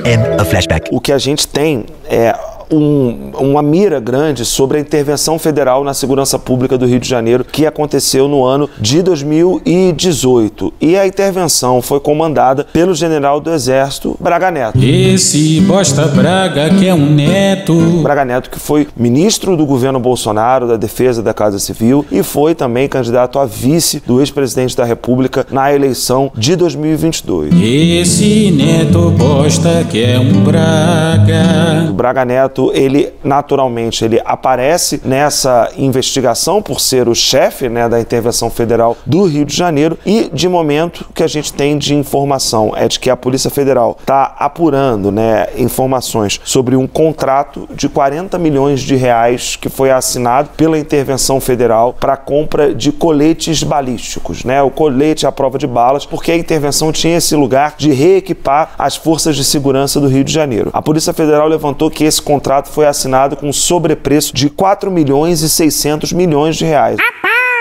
[0.91, 2.35] O que a gente tem é
[2.73, 7.45] um- uma mira grande sobre a intervenção federal na segurança pública do Rio de Janeiro
[7.45, 10.73] que aconteceu no ano de 2018.
[10.81, 14.79] E a intervenção foi comandada pelo general do Exército Braga Neto.
[14.83, 17.75] Esse bosta Braga que é um neto.
[18.03, 22.55] Braga Neto, que foi ministro do governo Bolsonaro, da Defesa da Casa Civil, e foi
[22.55, 27.53] também candidato a vice do ex-presidente da República na eleição de 2022.
[27.63, 31.89] Esse neto bosta que é um Braga.
[31.91, 38.01] O Braga Neto, ele naturalmente ele aparece nessa investigação por ser o chefe né, da
[38.01, 41.95] intervenção federal do Rio de Janeiro e de momento o que a gente tem de
[41.95, 47.89] informação é de que a Polícia Federal está apurando né, informações sobre um contrato de
[47.89, 54.45] 40 milhões de reais que foi assinado pela intervenção federal para compra de coletes balísticos,
[54.45, 58.73] né, o colete à prova de balas, porque a intervenção tinha esse lugar de reequipar
[58.79, 60.71] as forças de segurança do Rio de Janeiro.
[60.73, 65.49] A Polícia Federal levantou que esse contrato foi assinado com sobrepreço de 4 milhões e
[65.49, 66.97] 600 milhões de reais.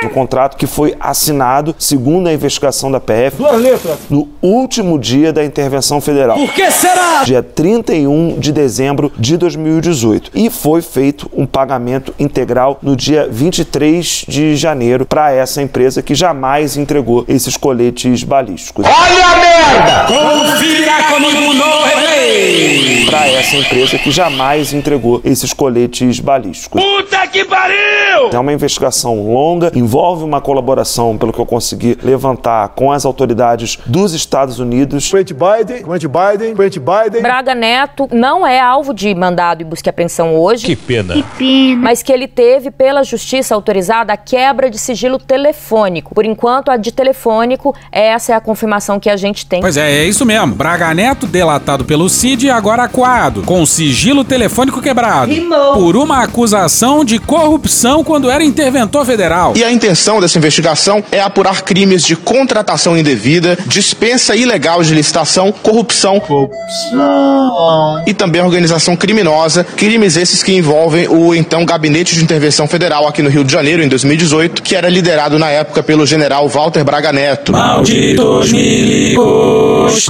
[0.02, 3.36] Um contrato que foi assinado, segundo a investigação da PF,
[4.10, 6.38] no último dia da intervenção federal.
[6.38, 7.24] Por que será?
[7.26, 10.32] Dia 31 de dezembro de 2018.
[10.34, 16.16] E foi feito um pagamento integral no dia 23 de janeiro para essa empresa que
[16.16, 18.86] jamais entregou esses coletes balísticos.
[18.86, 20.06] Olha a merda!
[20.08, 23.06] Confira comigo no replay!
[23.10, 26.82] Para essa empresa que jamais entregou esses coletes balísticos.
[26.82, 28.30] Puta que pariu!
[28.32, 33.80] É uma investigação longa, envolve uma colaboração, pelo que eu consegui levantar, com as autoridades
[33.88, 35.10] dos Estados Unidos.
[35.10, 37.22] Presidente Biden, presidente Biden, presidente Biden.
[37.24, 40.68] Braga Neto não é alvo de mandado e busca e apreensão hoje.
[40.68, 41.16] Que pena.
[41.80, 46.14] Mas que ele teve, pela justiça autorizada, a quebra de sigilo telefônico.
[46.14, 49.60] Por enquanto, a de telefônico, essa é a confirmação que a gente tem.
[49.60, 50.54] Pois é, é isso mesmo.
[50.54, 55.32] Braga Neto, delatado pelo CID e agora acuado, com sigilo telefônico quebrado.
[55.32, 55.74] Rimou.
[55.74, 59.54] Por uma acusação de corrupção quando era interventor federal.
[59.56, 65.54] E a intenção dessa investigação é apurar crimes de contratação indevida, dispensa ilegal de licitação,
[65.54, 66.22] corrupção,
[68.06, 73.22] e também organização criminosa, crimes esses que envolvem o então Gabinete de Intervenção Federal aqui
[73.22, 77.14] no Rio de Janeiro, em 2018, que era liderado na época pelo general Walter Braga
[77.14, 77.54] Neto.
[77.54, 80.08] Malditos milicos!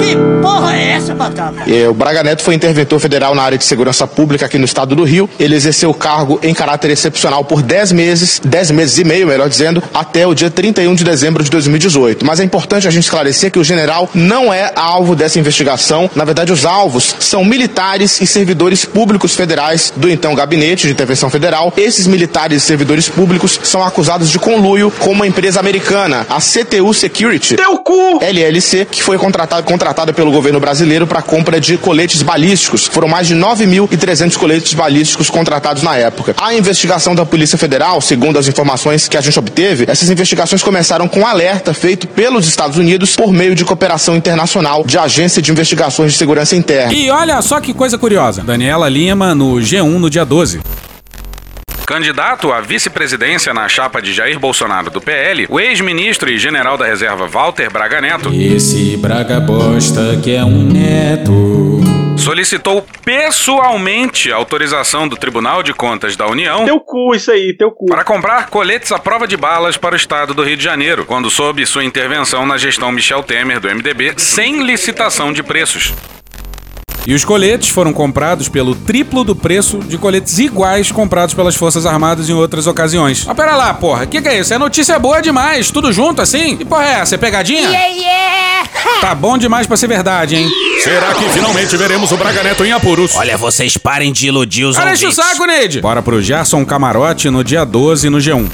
[0.00, 1.62] Que porra é essa, Batata?
[1.70, 4.96] É, O Braga Neto foi interventor federal na área de segurança pública aqui no estado
[4.96, 5.28] do Rio.
[5.38, 9.48] Ele exerceu o cargo em caráter excepcional por 10 meses, 10 meses e meio, melhor
[9.48, 12.24] dizendo, até o dia 31 de dezembro de 2018.
[12.24, 16.10] Mas é importante a gente esclarecer que o general não é alvo dessa investigação.
[16.14, 21.30] Na verdade, os alvos são militares e servidores públicos federais do então Gabinete de Intervenção
[21.30, 21.72] Federal.
[21.76, 26.92] Esses militares e servidores públicos são acusados de conluio com uma empresa americana, a CTU
[26.92, 27.56] Security.
[27.56, 28.18] Teu cu!
[28.22, 32.86] LLC, que foi contratada, contratada pelo governo brasileiro para compra de coletes balísticos.
[32.86, 36.34] Foram mais de 9.300 coletes balísticos contratados na época.
[36.38, 41.06] A investigação da Polícia Federal, segundo as informações que a gente obteve, essas investigações começaram
[41.06, 45.50] com um alerta feito pelos Estados Unidos por meio de cooperação internacional de Agência de
[45.50, 46.92] Investigações de Segurança Interna.
[46.92, 48.42] E olha só que coisa curiosa.
[48.42, 50.60] Daniela Lima no G1 no dia 12.
[51.90, 56.86] Candidato à vice-presidência na chapa de Jair Bolsonaro do PL, o ex-ministro e general da
[56.86, 61.79] reserva Walter Braga Neto Esse Braga bosta que é um neto.
[62.20, 67.70] Solicitou pessoalmente a autorização do Tribunal de Contas da União Teu cu, isso aí, teu
[67.70, 67.86] cu.
[67.86, 71.30] para comprar coletes à prova de balas para o estado do Rio de Janeiro, quando
[71.30, 75.94] soube sua intervenção na gestão Michel Temer do MDB sem licitação de preços.
[77.06, 81.86] E os coletes foram comprados pelo triplo do preço de coletes iguais comprados pelas Forças
[81.86, 83.26] Armadas em outras ocasiões.
[83.26, 84.04] Ah, pera lá, porra.
[84.06, 84.52] Que que é isso?
[84.52, 85.70] É notícia boa demais.
[85.70, 86.58] Tudo junto assim?
[86.58, 87.14] Que porra é essa?
[87.14, 87.70] É pegadinha?
[87.70, 88.68] Yeah, yeah!
[89.00, 90.50] Tá bom demais pra ser verdade, hein?
[90.80, 93.14] Será que finalmente veremos o Braga Neto em apuros?
[93.14, 95.82] Olha, vocês parem de iludir os Cara, o saco, Neide!
[95.82, 98.50] Bora pro Gerson Camarote no dia 12 no G1.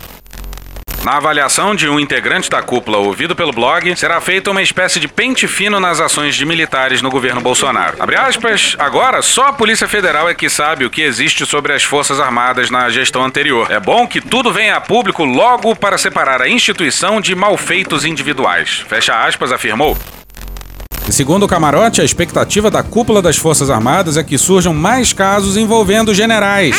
[1.05, 5.07] Na avaliação de um integrante da cúpula ouvido pelo blog, será feita uma espécie de
[5.07, 7.97] pente fino nas ações de militares no governo Bolsonaro.
[8.01, 11.85] Abre aspas, agora só a Polícia Federal é que sabe o que existe sobre as
[11.85, 13.71] Forças Armadas na gestão anterior.
[13.71, 18.85] É bom que tudo venha a público logo para separar a instituição de malfeitos individuais.
[18.89, 19.97] Fecha aspas, afirmou.
[21.09, 25.13] E segundo o Camarote, a expectativa da cúpula das Forças Armadas é que surjam mais
[25.13, 26.77] casos envolvendo generais.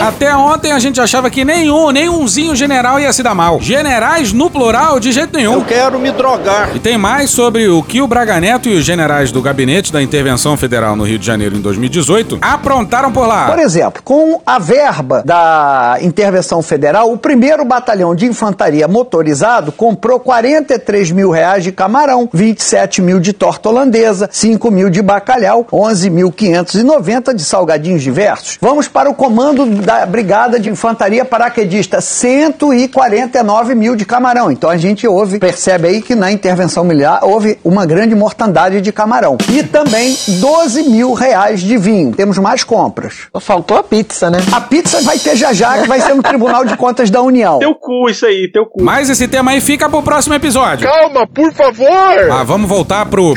[0.00, 3.60] Até ontem a gente achava que nenhum, nenhumzinho general ia se dar mal.
[3.60, 5.54] Generais no plural, de jeito nenhum.
[5.54, 6.70] Eu quero me drogar.
[6.74, 10.02] E tem mais sobre o que o Braga Neto e os generais do Gabinete da
[10.02, 13.46] Intervenção Federal no Rio de Janeiro em 2018 aprontaram por lá.
[13.46, 20.20] Por exemplo, com a verba da intervenção federal, o primeiro batalhão de infantaria motorizado comprou
[20.20, 27.34] 43 mil reais de camarão, 27 mil de torta holandesa, 5 mil de bacalhau, 11.590
[27.34, 28.45] de salgadinhos diversos.
[28.60, 34.50] Vamos para o comando da Brigada de Infantaria Paraquedista, 149 mil de camarão.
[34.50, 38.92] Então a gente ouve, percebe aí que na intervenção militar houve uma grande mortandade de
[38.92, 39.36] camarão.
[39.50, 42.12] E também 12 mil reais de vinho.
[42.12, 43.28] Temos mais compras.
[43.40, 44.38] Faltou a pizza, né?
[44.52, 47.58] A pizza vai ter já já, que vai ser no Tribunal de Contas da União.
[47.58, 48.82] Teu cu, isso aí, teu cu.
[48.82, 50.88] Mas esse tema aí fica pro próximo episódio.
[50.88, 52.30] Calma, por favor!
[52.30, 53.34] Ah, vamos voltar pro.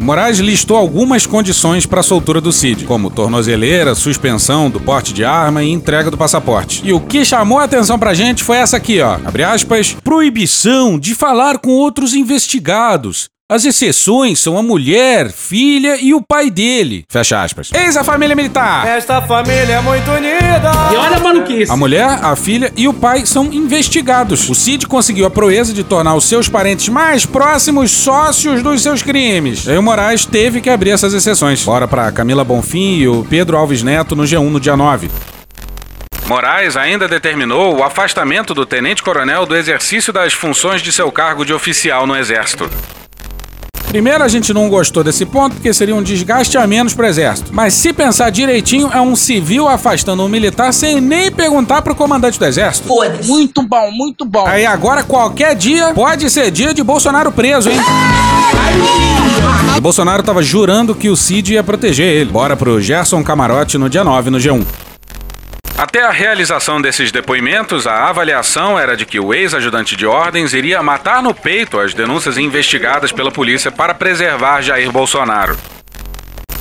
[0.00, 5.24] Moraes listou algumas condições para a soltura do Cid, como tornozeleira, suspensão do porte de
[5.24, 6.82] arma e entrega do passaporte.
[6.84, 9.14] E o que chamou a atenção pra gente foi essa aqui, ó.
[9.24, 9.96] Abre aspas.
[10.04, 13.28] Proibição de falar com outros investigados.
[13.48, 17.04] As exceções são a mulher, filha e o pai dele.
[17.08, 17.70] Fecha aspas.
[17.72, 18.84] Eis a família militar.
[18.84, 20.72] Esta família é muito unida.
[20.92, 21.70] E olha a maluquice.
[21.70, 24.50] A mulher, a filha e o pai são investigados.
[24.50, 29.00] O Cid conseguiu a proeza de tornar os seus parentes mais próximos sócios dos seus
[29.00, 29.64] crimes.
[29.64, 31.62] E aí o Moraes teve que abrir essas exceções.
[31.62, 35.08] Bora pra Camila Bonfim e o Pedro Alves Neto no G1 no dia 9.
[36.26, 41.52] Moraes ainda determinou o afastamento do tenente-coronel do exercício das funções de seu cargo de
[41.52, 42.68] oficial no Exército.
[43.88, 47.50] Primeiro, a gente não gostou desse ponto porque seria um desgaste a menos pro exército.
[47.52, 52.38] Mas se pensar direitinho, é um civil afastando um militar sem nem perguntar pro comandante
[52.38, 52.88] do exército.
[52.88, 53.28] Foda-se.
[53.28, 54.46] Muito bom, muito bom.
[54.46, 57.78] Aí agora, qualquer dia, pode ser dia de Bolsonaro preso, hein?
[59.76, 62.30] E Bolsonaro tava jurando que o Cid ia proteger ele.
[62.30, 64.64] Bora pro Gerson Camarote no dia 9 no G1.
[65.78, 70.82] Até a realização desses depoimentos, a avaliação era de que o ex-ajudante de ordens iria
[70.82, 75.54] matar no peito as denúncias investigadas pela polícia para preservar Jair Bolsonaro.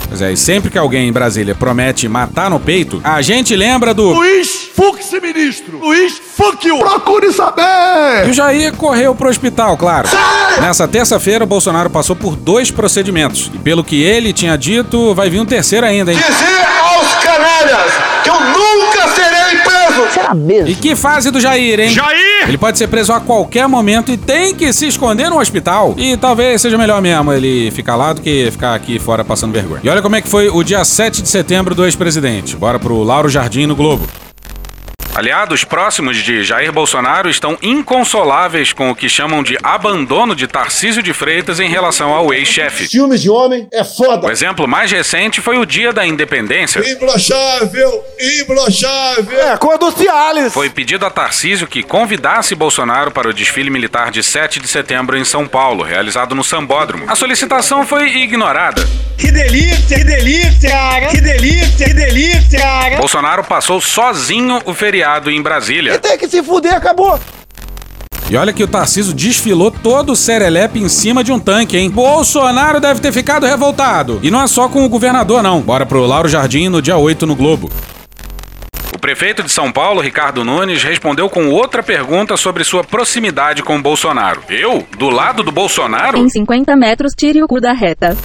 [0.10, 3.94] Pois é, e sempre que alguém em Brasília promete matar no peito, a gente lembra
[3.94, 4.12] do.
[4.12, 5.80] Luiz Fux, ministro!
[5.80, 6.22] Luiz
[6.66, 6.78] you!
[6.80, 8.28] Procure saber!
[8.28, 10.10] E o Jair correu pro hospital, claro.
[10.60, 13.50] Nessa terça-feira, o Bolsonaro passou por dois procedimentos.
[13.54, 16.20] E pelo que ele tinha dito, vai vir um terceiro ainda, hein?
[16.20, 16.55] Dizer
[18.26, 20.12] que eu nunca serei preso!
[20.12, 20.68] Será mesmo?
[20.68, 21.90] E que fase do Jair, hein?
[21.90, 22.48] Jair!
[22.48, 25.94] Ele pode ser preso a qualquer momento e tem que se esconder no hospital.
[25.96, 29.82] E talvez seja melhor mesmo ele ficar lá do que ficar aqui fora passando vergonha.
[29.84, 32.56] E olha como é que foi o dia 7 de setembro do ex-presidente.
[32.56, 34.08] Bora pro Lauro Jardim no Globo.
[35.16, 41.02] Aliados próximos de Jair Bolsonaro estão inconsoláveis com o que chamam de abandono de Tarcísio
[41.02, 42.86] de Freitas em relação ao ex-chefe.
[42.90, 44.28] Ciúmes de homem é foda!
[44.28, 46.82] O exemplo mais recente foi o dia da independência.
[46.86, 48.04] Imbrochável!
[48.42, 49.40] Imbrochável!
[49.40, 50.54] É, com a do Cialis!
[50.54, 55.18] Foi pedido a Tarcísio que convidasse Bolsonaro para o desfile militar de 7 de setembro
[55.18, 57.10] em São Paulo, realizado no Sambódromo.
[57.10, 58.86] A solicitação foi ignorada.
[59.18, 61.08] Que delícia, que delícia, cara.
[61.08, 62.98] Que delícia, que delícia, cara.
[62.98, 66.00] Bolsonaro passou sozinho o feriado em Brasília.
[66.00, 67.20] Tem que se fuder, acabou!
[68.28, 71.92] E olha que o Tarciso desfilou todo o serelepe em cima de um tanque, hein?
[71.92, 74.20] Bolsonaro deve ter ficado revoltado.
[74.24, 75.62] E não é só com o governador, não.
[75.62, 77.70] Bora pro Lauro Jardim no dia 8 no Globo.
[78.96, 83.80] O prefeito de São Paulo, Ricardo Nunes, respondeu com outra pergunta sobre sua proximidade com
[83.80, 84.42] Bolsonaro.
[84.50, 84.84] Eu?
[84.98, 86.18] Do lado do Bolsonaro?
[86.18, 88.18] Em 50 metros, tire o cu da reta.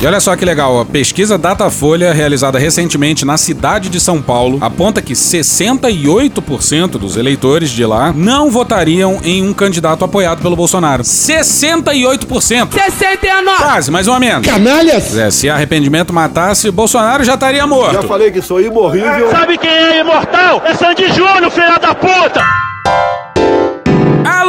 [0.00, 4.58] E olha só que legal, a pesquisa Datafolha, realizada recentemente na cidade de São Paulo,
[4.60, 11.02] aponta que 68% dos eleitores de lá não votariam em um candidato apoiado pelo Bolsonaro.
[11.02, 12.74] 68%!
[12.74, 13.56] 69!
[13.60, 14.46] Quase, mais ou menos.
[14.46, 15.16] Canalhas!
[15.16, 17.94] É, se arrependimento matasse, Bolsonaro já estaria morto.
[17.94, 19.32] Já falei que sou imorrível.
[19.32, 20.62] Sabe quem é imortal?
[20.64, 22.67] É Sandy Júnior, filha da puta!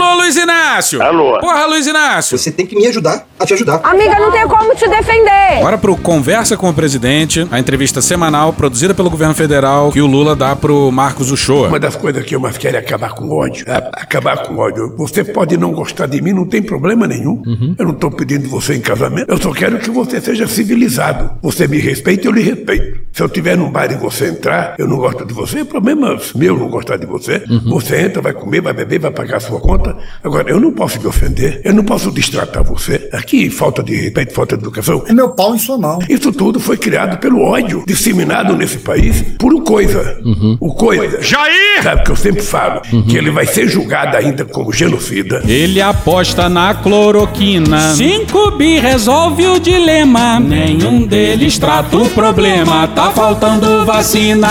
[0.10, 1.02] Alô, Luiz Inácio!
[1.04, 1.39] Alô?
[1.39, 2.36] Porra, Luiz Inácio!
[2.36, 3.80] Você tem que me ajudar a te ajudar.
[3.84, 5.62] Amiga, não tem como te defender.
[5.62, 10.08] Bora pro Conversa com o Presidente, a entrevista semanal produzida pelo governo federal que o
[10.08, 11.67] Lula dá pro Marcos Uchoa.
[11.67, 13.63] Uma das coisas que eu mais quero é acabar com ódio.
[13.67, 14.95] É acabar com ódio.
[14.98, 17.43] Você pode não gostar de mim, não tem problema nenhum.
[17.78, 19.30] Eu não estou pedindo você em casamento.
[19.30, 21.38] Eu só quero que você seja civilizado.
[21.43, 23.00] Você me respeita, eu lhe respeito.
[23.13, 26.17] Se eu estiver num bar e você entrar, eu não gosto de você, é problema
[26.36, 27.43] meu não gostar de você.
[27.65, 29.99] Você entra, vai comer, vai beber, vai pagar a sua conta.
[30.24, 33.10] Agora, eu não posso me ofender, eu não posso destratar você.
[33.12, 35.04] Aqui, falta de respeito, falta de educação.
[35.08, 36.00] É meu pau em sua mão.
[36.10, 40.20] Isso tudo foi criado pelo ódio disseminado nesse país por o coisa.
[40.60, 41.22] O coisa.
[41.22, 41.84] Jair!
[41.84, 45.42] Sabe que eu sempre falo que ele vai ser julgado ainda como genocida.
[45.48, 47.94] Ele aposta na cloroquina.
[47.96, 50.40] 5 bi resolve o dilema.
[50.40, 52.88] Nenhum deles trata o problema.
[52.88, 54.48] Tá faltando vacina.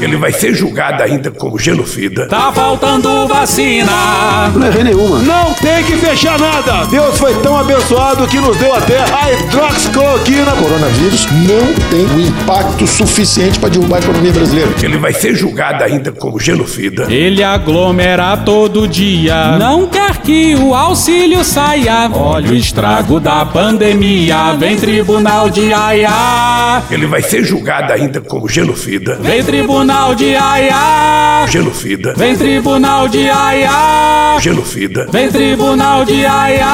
[0.00, 2.26] Ele vai ser julgado ainda como genocida.
[2.28, 4.50] Tá faltando vacina.
[4.60, 5.18] Não errei nenhuma.
[5.20, 6.84] Não tem que fechar nada.
[6.90, 10.52] Deus foi tão abençoado que nos deu até a hidroxicloroquina.
[10.52, 14.70] Coronavírus não tem o impacto suficiente para derrubar a economia brasileira.
[14.82, 17.06] Ele vai ser julgado ainda como genocida.
[17.10, 19.56] Ele aglomera todo dia.
[19.56, 22.10] Não quer que o auxílio saia.
[22.12, 24.52] Olha o estrago da pandemia.
[24.58, 26.82] Vem tribunal de Aia.
[26.90, 29.18] Ele vai ser julgado ainda como genocida.
[29.22, 31.46] Vem tribunal de Aia.
[31.48, 32.12] Genocida.
[32.14, 34.38] Vem tribunal de Aia.
[34.50, 35.06] Genocida.
[35.12, 36.66] Vem tribunal de Aia.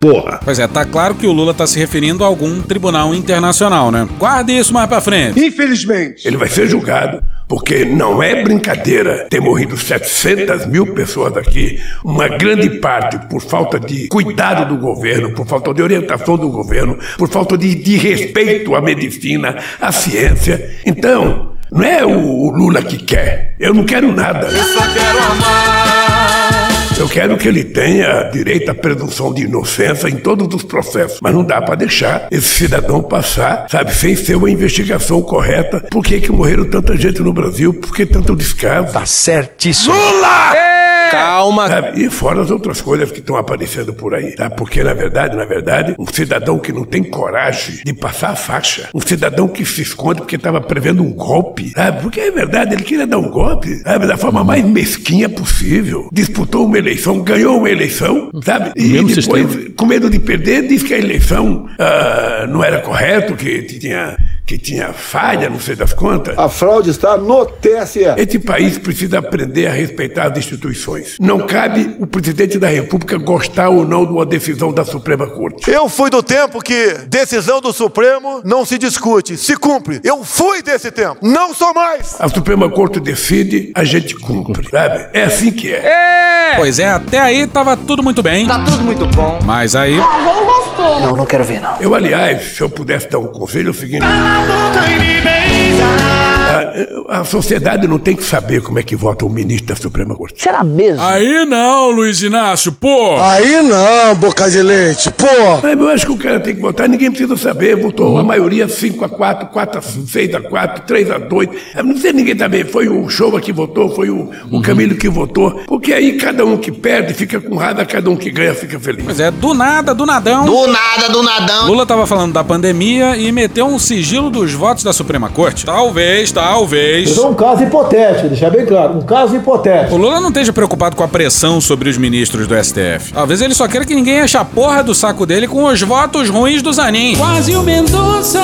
[0.00, 0.40] Porra.
[0.42, 4.08] Pois é, tá claro que o Lula tá se referindo a algum tribunal internacional, né?
[4.18, 5.38] Guarde isso mais pra frente.
[5.38, 6.26] Infelizmente.
[6.26, 7.22] Ele vai ser julgado.
[7.46, 13.78] Porque não é brincadeira ter morrido 700 mil pessoas aqui, uma grande parte por falta
[13.78, 18.74] de cuidado do governo, por falta de orientação do governo, por falta de, de respeito
[18.74, 20.76] à medicina, à ciência.
[20.84, 23.54] Então, não é o Lula que quer.
[23.60, 24.46] Eu não quero nada.
[24.46, 26.66] Eu só quero amar.
[26.98, 31.34] Eu quero que ele tenha direito à presunção de inocência em todos os processos, mas
[31.34, 35.86] não dá para deixar esse cidadão passar, sabe, sem ser uma investigação correta.
[35.90, 37.74] Por que que morreram tanta gente no Brasil?
[37.74, 38.94] Por que tanto descaso?
[38.94, 39.94] Tá certíssimo.
[39.94, 40.65] Lula!
[41.10, 41.68] Calma.
[41.94, 44.50] E fora as outras coisas que estão aparecendo por aí, tá?
[44.50, 48.88] Porque, na verdade, na verdade, um cidadão que não tem coragem de passar a faixa,
[48.94, 52.02] um cidadão que se esconde porque estava prevendo um golpe, sabe?
[52.02, 54.06] Porque é verdade, ele queria dar um golpe, sabe?
[54.06, 56.08] Da forma mais mesquinha possível.
[56.12, 58.72] Disputou uma eleição, ganhou uma eleição, sabe?
[58.76, 59.74] E mesmo depois, sistema.
[59.76, 64.16] com medo de perder, disse que a eleição ah, não era correto, que tinha,
[64.46, 66.38] que tinha falha, não sei das contas.
[66.38, 68.04] A fraude está no TSE.
[68.16, 71.16] Esse país precisa aprender a respeitar as instituições.
[71.18, 75.68] Não cabe o presidente da República gostar ou não de uma decisão da Suprema Corte.
[75.68, 80.00] Eu fui do tempo que decisão do Supremo não se discute, se cumpre.
[80.04, 81.16] Eu fui desse tempo.
[81.22, 82.14] Não sou mais.
[82.20, 85.08] A Suprema Corte decide, a gente cumpre, sabe?
[85.12, 86.52] É assim que é.
[86.54, 88.46] Pois é, até aí tava tudo muito bem.
[88.46, 89.40] Tá tudo muito bom.
[89.44, 89.96] Mas aí.
[89.96, 91.76] Não, não quero ver, não.
[91.80, 94.04] Eu, aliás, se eu pudesse dar um conselho, é o seguinte.
[94.44, 96.25] 不对 tình.
[96.56, 100.14] A, a sociedade não tem que saber como é que vota o ministro da Suprema
[100.14, 100.42] Corte.
[100.42, 101.02] Será mesmo?
[101.02, 103.16] Aí não, Luiz Inácio, pô!
[103.20, 105.26] Aí não, boca de leite, pô!
[105.62, 107.76] Mas eu acho que o cara tem que votar, ninguém precisa saber.
[107.76, 111.48] Votou a maioria 5x4, 4x6x4, 3x2.
[111.84, 112.64] Não sei ninguém também.
[112.64, 115.62] Foi o Showa que votou, foi o, o Camilo que votou.
[115.66, 119.04] Porque aí cada um que perde fica com raiva, cada um que ganha fica feliz.
[119.04, 120.44] Pois é, do nada, do nadão.
[120.44, 121.66] Do nada, do nadão.
[121.66, 125.64] Lula tava falando da pandemia e meteu um sigilo dos votos da Suprema Corte.
[125.64, 127.10] Talvez, talvez.
[127.10, 128.96] Isso é um caso hipotético, deixar bem claro.
[128.98, 129.94] Um caso hipotético.
[129.94, 133.12] O Lula não esteja preocupado com a pressão sobre os ministros do STF.
[133.12, 136.28] Talvez ele só queira que ninguém enche a porra do saco dele com os votos
[136.28, 137.16] ruins do Zanin.
[137.16, 138.40] Quase o Mendonça.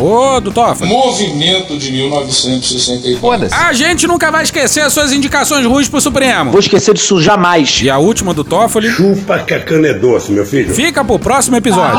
[0.00, 0.90] Ô, do Toffoli.
[0.90, 3.48] Movimento de 1964.
[3.52, 6.50] A gente nunca vai esquecer as suas indicações ruins pro Supremo.
[6.50, 7.80] Vou esquecer disso jamais.
[7.82, 10.74] E a última do Toffoli Chupa que a cana é doce, meu filho.
[10.74, 11.98] fica pro próximo episódio.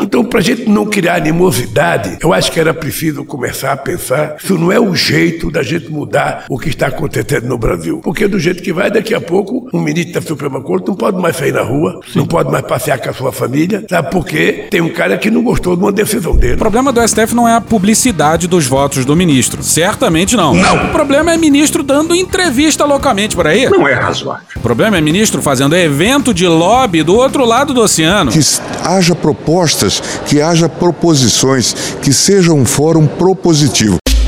[0.00, 4.52] Então, pra gente não criar animosidade, eu acho que era preciso começar a pensar se
[4.52, 8.00] não é o jeito da gente mudar o que está acontecendo no Brasil.
[8.02, 11.20] Porque do jeito que vai, daqui a pouco, um ministro da Suprema Corte não pode
[11.20, 14.66] mais sair na rua, não pode mais passear com a sua família, sabe por quê?
[14.70, 16.54] Tem um cara que não gostou de uma decisão dele.
[16.54, 19.62] O problema do STF não é a publicidade dos votos do ministro.
[19.62, 20.54] Certamente não.
[20.54, 20.86] Não.
[20.86, 23.68] O problema é ministro dando entrevista loucamente por aí.
[23.68, 24.44] Não é razoável.
[24.56, 28.30] O problema é ministro fazendo evento de lobby do outro lado do oceano.
[28.30, 28.40] Que
[28.82, 33.63] haja propostas, que haja proposições, que seja um fórum propositivo.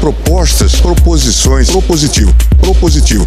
[0.01, 3.27] Propostas, proposições, propositivo, propositivo.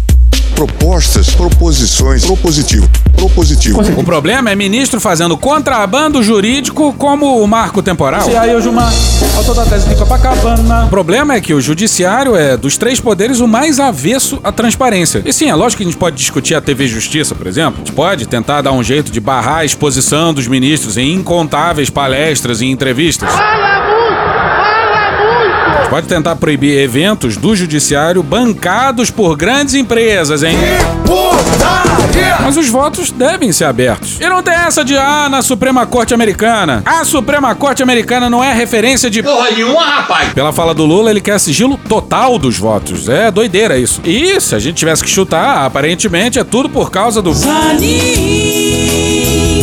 [0.56, 3.80] Propostas, proposições, propositivo, propositivo.
[3.96, 8.28] O problema é ministro fazendo contrabando jurídico como o marco temporal.
[8.28, 8.92] E aí, o Gilmar,
[9.36, 10.86] autor da tese de Copacabana.
[10.86, 15.22] O problema é que o judiciário é, dos três poderes, o mais avesso à transparência.
[15.24, 17.76] E sim, é lógico que a gente pode discutir a TV Justiça, por exemplo.
[17.76, 21.88] A gente pode tentar dar um jeito de barrar a exposição dos ministros em incontáveis
[21.88, 23.28] palestras e entrevistas.
[23.32, 23.79] A gente
[25.90, 30.56] pode tentar proibir eventos do judiciário bancados por grandes empresas, hein?
[32.40, 34.18] Mas os votos devem ser abertos.
[34.20, 36.80] E não tem essa de, ah, na Suprema Corte Americana.
[36.86, 39.20] A Suprema Corte Americana não é referência de.
[39.20, 40.32] Porra nenhuma, rapaz.
[40.32, 43.08] Pela fala do Lula, ele quer sigilo total dos votos.
[43.08, 44.00] É doideira isso.
[44.04, 47.32] E se a gente tivesse que chutar, aparentemente é tudo por causa do.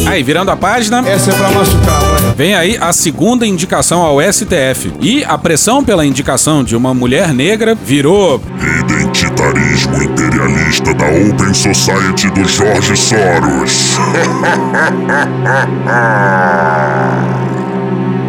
[0.08, 1.08] Aí, virando a página.
[1.08, 2.17] Essa é pra machucar, vai.
[2.38, 4.94] Vem aí a segunda indicação ao STF.
[5.02, 8.40] E a pressão pela indicação de uma mulher negra virou.
[8.80, 13.98] Identitarismo imperialista da Open Society do Jorge Soros.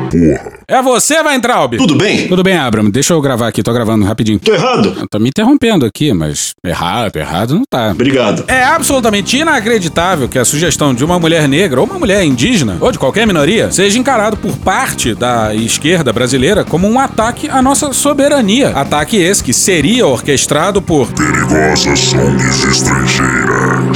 [0.11, 0.58] Porra.
[0.71, 1.79] É você, Weintraub?
[1.79, 2.29] Tudo bem?
[2.29, 2.91] Tudo bem, Abram.
[2.91, 4.39] Deixa eu gravar aqui, tô gravando rapidinho.
[4.39, 5.09] Tô errado?
[5.09, 7.93] Tá me interrompendo aqui, mas errado, errado não tá.
[7.93, 8.45] Obrigado.
[8.47, 12.93] É absolutamente inacreditável que a sugestão de uma mulher negra ou uma mulher indígena, ou
[12.93, 17.95] de qualquer minoria, seja encarado por parte da esquerda brasileira como um ataque à nossa
[17.95, 18.69] soberania.
[18.77, 23.88] Ataque esse que seria orquestrado por Perigosas ONGs estrangeiras.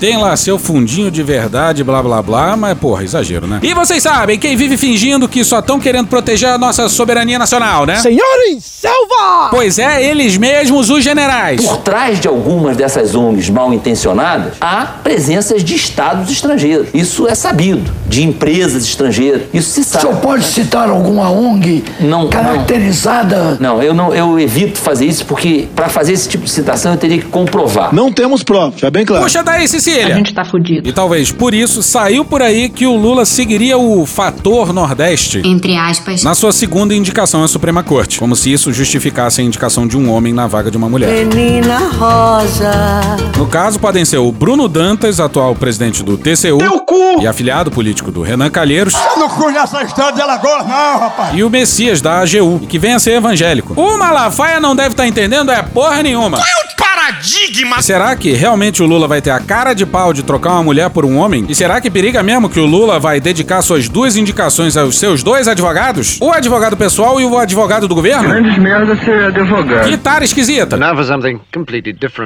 [0.00, 3.60] Tem lá seu fundinho de verdade, blá blá blá, mas porra, exagero, né?
[3.62, 7.84] E vocês sabem, quem vive fingindo que só estão querendo proteger a nossa soberania nacional,
[7.84, 7.96] né?
[7.96, 9.48] Senhores, selva!
[9.50, 11.64] Pois é, eles mesmos, os generais.
[11.64, 16.88] Por trás de algumas dessas ONGs mal intencionadas, há presenças de estados estrangeiros.
[16.94, 17.90] Isso é sabido.
[18.06, 19.42] De empresas estrangeiras.
[19.52, 20.06] Isso se sabe.
[20.06, 23.56] O senhor pode citar alguma ONG Não, caracterizada?
[23.60, 26.98] Não, eu não, eu evito fazer isso porque para fazer esse tipo de citação eu
[26.98, 27.94] teria que comprovar.
[27.94, 29.24] Não temos provas, já bem claro.
[29.24, 30.06] Puxa daí, Cecília.
[30.14, 30.88] A gente tá fudido.
[30.88, 35.76] E talvez por isso saiu por aí que o Lula seguiria o fator Nordeste Entre
[35.76, 36.22] aspas.
[36.22, 40.10] na sua segunda indicação à Suprema Corte, como se isso justificasse a indicação de um
[40.12, 41.24] homem na vaga de uma mulher.
[41.26, 42.70] Menina Rosa.
[43.36, 46.58] No caso, podem ser o Bruno Dantas, atual presidente do TCU,
[47.20, 51.36] e afiliado político do Renan Calheiros, Eu não conheço a história dela agora, não, rapaz.
[51.36, 53.74] e o Messias da AGU, e que vem a ser evangélico.
[53.80, 56.38] O Malafaia não deve estar entendendo é porra nenhuma.
[56.38, 57.37] É um paradigma
[57.80, 60.90] Será que realmente o Lula vai ter a cara de pau de trocar uma mulher
[60.90, 61.44] por um homem?
[61.48, 65.22] E será que periga mesmo que o Lula vai dedicar suas duas indicações aos seus
[65.22, 66.18] dois advogados?
[66.20, 68.28] O advogado pessoal e o advogado do governo?
[68.28, 69.88] Grandes merda ser advogado.
[69.88, 70.76] Que tara esquisita.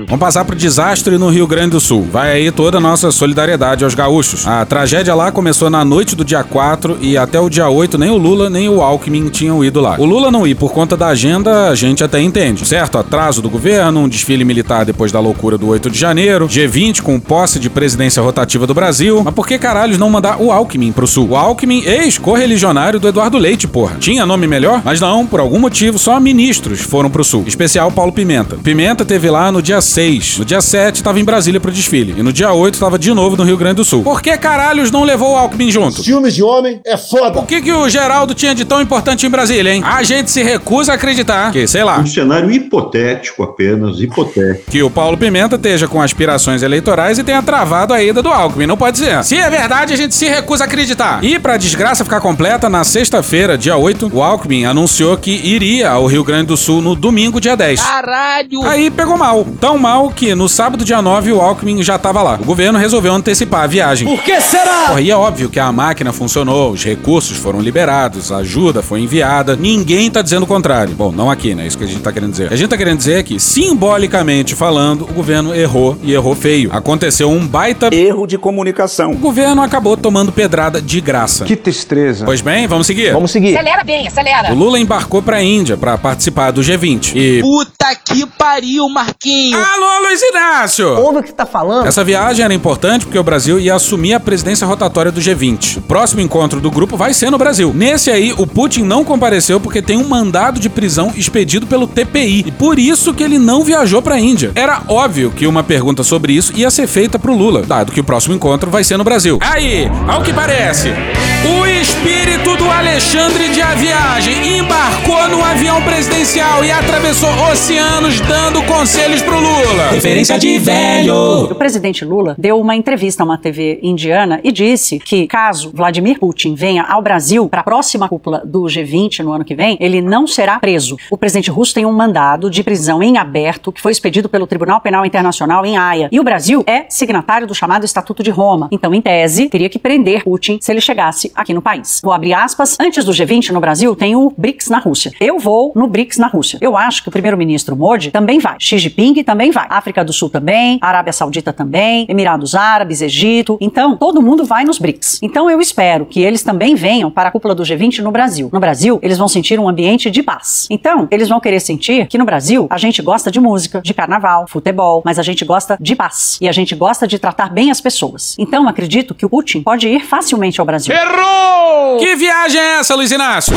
[0.06, 2.06] Vamos passar pro desastre no Rio Grande do Sul.
[2.10, 4.46] Vai aí toda a nossa solidariedade aos gaúchos.
[4.46, 8.10] A tragédia lá começou na noite do dia 4 e até o dia 8 nem
[8.10, 9.96] o Lula nem o Alckmin tinham ido lá.
[9.98, 12.98] O Lula não ir por conta da agenda, a gente até entende, certo?
[12.98, 17.18] Atraso do governo, um desfile militar depois da loucura do 8 de janeiro, G20 com
[17.18, 19.22] posse de presidência rotativa do Brasil.
[19.24, 21.30] Mas por que caralhos não mandar o Alckmin pro Sul?
[21.30, 23.96] O Alckmin, ex-correligionário do Eduardo Leite, porra.
[23.98, 24.82] Tinha nome melhor?
[24.84, 27.44] Mas não, por algum motivo, só ministros foram pro Sul.
[27.46, 28.56] Especial Paulo Pimenta.
[28.56, 30.38] Pimenta teve lá no dia 6.
[30.38, 32.14] No dia 7 tava em Brasília pro desfile.
[32.18, 34.02] E no dia 8 tava de novo no Rio Grande do Sul.
[34.02, 36.02] Por que caralhos não levou o Alckmin junto?
[36.02, 37.40] Ciúmes de homem é foda.
[37.40, 39.82] O que, que o Geraldo tinha de tão importante em Brasília, hein?
[39.84, 44.70] A gente se recusa a acreditar que, sei lá, Um cenário hipotético apenas, hipotético.
[44.70, 48.66] que o Paulo Pimenta esteja com aspirações eleitorais e tenha travado a ida do Alckmin.
[48.66, 49.22] Não pode ser.
[49.24, 51.22] Se é verdade, a gente se recusa a acreditar.
[51.22, 56.06] E pra desgraça ficar completa, na sexta-feira, dia 8, o Alckmin anunciou que iria ao
[56.06, 57.80] Rio Grande do Sul no domingo, dia 10.
[57.80, 58.62] Caralho!
[58.64, 59.46] Aí pegou mal.
[59.60, 62.38] Tão mal que no sábado, dia 9, o Alckmin já tava lá.
[62.40, 64.06] O governo resolveu antecipar a viagem.
[64.06, 64.86] Por que será?
[64.88, 69.00] Porra, e é óbvio que a máquina funcionou, os recursos foram liberados, a ajuda foi
[69.00, 69.56] enviada.
[69.56, 70.94] Ninguém tá dizendo o contrário.
[70.94, 71.66] Bom, não aqui, né?
[71.66, 72.52] Isso que a gente tá querendo dizer.
[72.52, 76.70] A gente tá querendo dizer que, simbolicamente falando, o governo errou e errou feio.
[76.72, 79.12] Aconteceu um baita erro de comunicação.
[79.12, 81.44] O governo acabou tomando pedrada de graça.
[81.44, 82.24] Que tristeza.
[82.24, 83.12] Pois bem, vamos seguir.
[83.12, 83.56] Vamos seguir.
[83.56, 84.52] Acelera bem, acelera.
[84.52, 87.14] O Lula embarcou pra Índia pra participar do G20.
[87.14, 87.40] E.
[87.40, 89.56] Puta que pariu, Marquinho.
[89.56, 90.88] Alô, Luiz Inácio!
[90.98, 91.86] Ouve o que tá falando?
[91.86, 95.78] Essa viagem era importante porque o Brasil ia assumir a presidência rotatória do G20.
[95.78, 97.72] O próximo encontro do grupo vai ser no Brasil.
[97.74, 102.44] Nesse aí, o Putin não compareceu porque tem um mandado de prisão expedido pelo TPI.
[102.46, 104.52] E por isso que ele não viajou pra Índia.
[104.54, 108.04] Era óbvio que uma pergunta sobre isso ia ser feita pro Lula, dado que o
[108.04, 109.38] próximo encontro vai ser no Brasil.
[109.40, 116.64] Aí, ao que parece, o espírito do Alexandre de a viagem embarcou no avião presidencial
[116.64, 119.90] e atravessou oceanos dando conselhos pro Lula.
[119.90, 121.44] Referência de velho.
[121.50, 126.18] O presidente Lula deu uma entrevista a uma TV indiana e disse que caso Vladimir
[126.18, 130.00] Putin venha ao Brasil para a próxima cúpula do G20 no ano que vem, ele
[130.00, 130.96] não será preso.
[131.10, 134.71] O presidente russo tem um mandado de prisão em aberto que foi expedido pelo Tribunal
[134.80, 136.08] Penal Internacional em Haia.
[136.10, 138.68] E o Brasil é signatário do chamado Estatuto de Roma.
[138.70, 142.00] Então, em tese, teria que prender Putin se ele chegasse aqui no país.
[142.02, 142.76] Vou abrir aspas.
[142.80, 145.12] Antes do G20 no Brasil, tem o BRICS na Rússia.
[145.20, 146.58] Eu vou no BRICS na Rússia.
[146.60, 148.56] Eu acho que o primeiro-ministro Modi também vai.
[148.58, 149.66] Xi Jinping também vai.
[149.68, 150.78] África do Sul também.
[150.80, 152.06] Arábia Saudita também.
[152.08, 153.58] Emirados Árabes, Egito.
[153.60, 155.20] Então, todo mundo vai nos BRICS.
[155.22, 158.48] Então, eu espero que eles também venham para a cúpula do G20 no Brasil.
[158.52, 160.66] No Brasil, eles vão sentir um ambiente de paz.
[160.70, 164.46] Então, eles vão querer sentir que no Brasil a gente gosta de música, de carnaval,
[164.48, 164.61] futebol,
[165.04, 166.38] mas a gente gosta de paz.
[166.40, 168.34] E a gente gosta de tratar bem as pessoas.
[168.38, 170.94] Então, acredito que o Putin pode ir facilmente ao Brasil.
[170.94, 171.98] Errou!
[171.98, 173.54] Que viagem é essa, Luiz Inácio?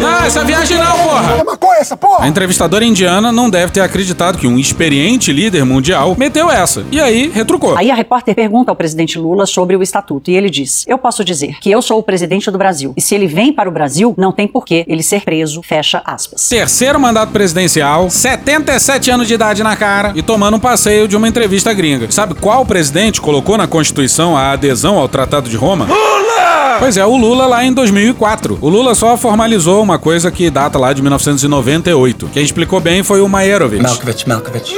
[0.00, 1.36] Não, essa viagem não, porra!
[1.38, 2.24] É maconha essa porra!
[2.24, 6.86] A entrevistadora indiana não deve ter acreditado que um experiente líder mundial meteu essa.
[6.90, 7.76] E aí, retrucou.
[7.76, 11.22] Aí a repórter pergunta ao presidente Lula sobre o estatuto e ele diz: Eu posso
[11.22, 14.14] dizer que eu sou o presidente do Brasil e se ele vem para o Brasil,
[14.16, 15.62] não tem porquê ele ser preso.
[15.62, 16.48] Fecha aspas.
[16.48, 21.28] Terceiro mandato presidencial, 77 anos de idade na cara e tomando um passeio de uma
[21.28, 22.10] entrevista gringa.
[22.10, 25.86] Sabe qual presidente colocou na Constituição a adesão ao Tratado de Roma?
[25.86, 26.76] Lula!
[26.78, 28.58] Pois é, o Lula lá em 2004.
[28.60, 32.30] O Lula só formalizou uma coisa que data lá de 1998.
[32.32, 33.82] Quem explicou bem foi o Maerovitch.
[33.82, 34.74] Malkovich, Malkovich.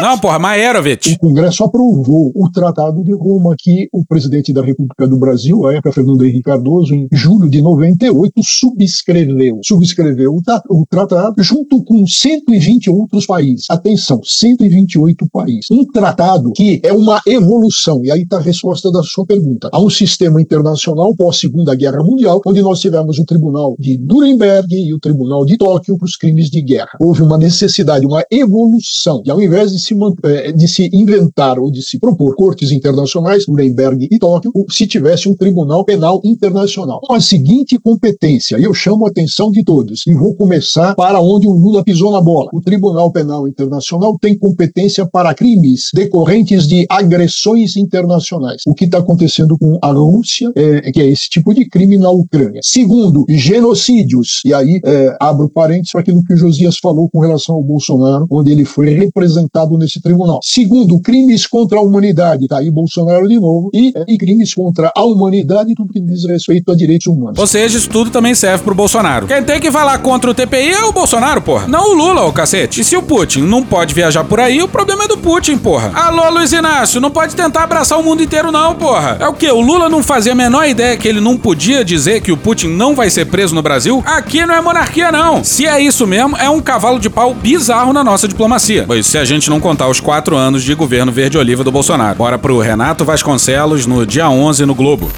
[0.00, 1.14] Não, porra, Maerovitch.
[1.16, 5.74] O Congresso aprovou o Tratado de Roma que o presidente da República do Brasil, a
[5.74, 9.58] época Fernando Henrique Cardoso, em julho de 98, subscreveu.
[9.64, 13.64] Subscreveu o, ta- o tratado junto com 120 outros países.
[13.68, 15.66] Atenção, 128 países.
[15.70, 19.68] Um tratado que é uma evolução, e aí está a resposta da sua pergunta.
[19.72, 24.94] Há um sistema internacional pós-Segunda Guerra Mundial, onde nós tivemos o Tribunal de Nuremberg e
[24.94, 26.90] o Tribunal de Tóquio para os crimes de guerra.
[27.00, 29.22] Houve uma necessidade, uma evolução.
[29.26, 33.46] E ao invés de se, eh, de se inventar ou de se propor cortes internacionais,
[33.46, 37.00] Nuremberg e Tóquio, se tivesse um Tribunal Penal Internacional.
[37.00, 41.20] Com a seguinte competência, e eu chamo a atenção de todos, e vou começar para
[41.20, 42.50] onde o Lula pisou na bola.
[42.52, 48.62] O Tribunal Penal Internacional tem competência para crimes decorrentes de agressões internacionais.
[48.66, 52.10] O que está acontecendo com a Rússia, é, que é esse tipo de crime na
[52.10, 52.60] Ucrânia.
[52.62, 54.40] Segundo, genocídios.
[54.44, 58.26] E aí, é, abro parênteses para aquilo que o Josias falou com relação ao Bolsonaro,
[58.30, 60.40] onde ele foi representado nesse tribunal.
[60.42, 62.46] Segundo, crimes contra a humanidade.
[62.48, 63.70] Tá aí Bolsonaro de novo.
[63.72, 67.38] E, e crimes contra a humanidade, tudo que diz respeito a direitos humanos.
[67.38, 69.26] Ou seja, isso tudo também serve pro Bolsonaro.
[69.26, 71.66] Quem tem que falar contra o TPI é o Bolsonaro, porra.
[71.68, 72.80] Não o Lula, ô cacete.
[72.80, 75.90] E se o Putin não pode viajar por aí, o problema é do Putin, porra.
[75.94, 79.16] Alô, Luiz Inácio, não pode tentar abraçar o mundo inteiro, não, porra.
[79.20, 79.50] É o quê?
[79.50, 82.68] O Lula não fazia a menor ideia que ele não podia dizer que o Putin
[82.68, 84.02] não vai ser preso no Brasil?
[84.06, 85.42] Aqui não é monarquia, não.
[85.44, 88.84] Se é isso mesmo, é um cavalo de pau bizarro na nossa diplomacia.
[88.86, 92.16] Pois se a gente não contar os quatro anos de governo verde-oliva do Bolsonaro.
[92.16, 95.12] Bora pro Renato Vasconcelos no dia 11 no Globo.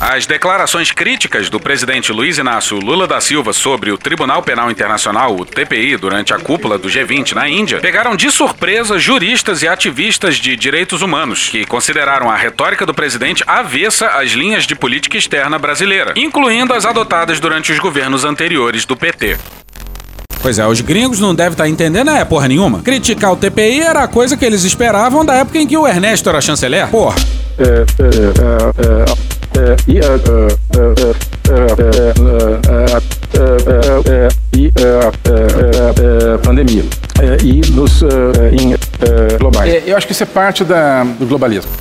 [0.00, 5.36] As declarações críticas do presidente Luiz Inácio Lula da Silva sobre o Tribunal Penal Internacional,
[5.36, 10.34] o TPI, durante a cúpula do G20 na Índia, pegaram de surpresa juristas e ativistas
[10.34, 15.60] de direitos humanos, que consideraram a retórica do presidente avessa às linhas de política externa
[15.60, 19.38] brasileira, incluindo as adotadas durante os governos anteriores do PT.
[20.44, 22.80] Pois é, os gringos não devem estar entendendo é porra nenhuma.
[22.80, 26.28] Criticar o TPI era a coisa que eles esperavam da época em que o Ernesto
[26.28, 26.86] era chanceler.
[26.88, 27.16] Porra.
[34.54, 34.70] e
[36.44, 36.84] pandemia
[37.42, 38.02] e nos
[38.52, 38.76] em
[39.38, 39.82] globais.
[39.86, 41.72] Eu acho que isso é parte da, do globalismo.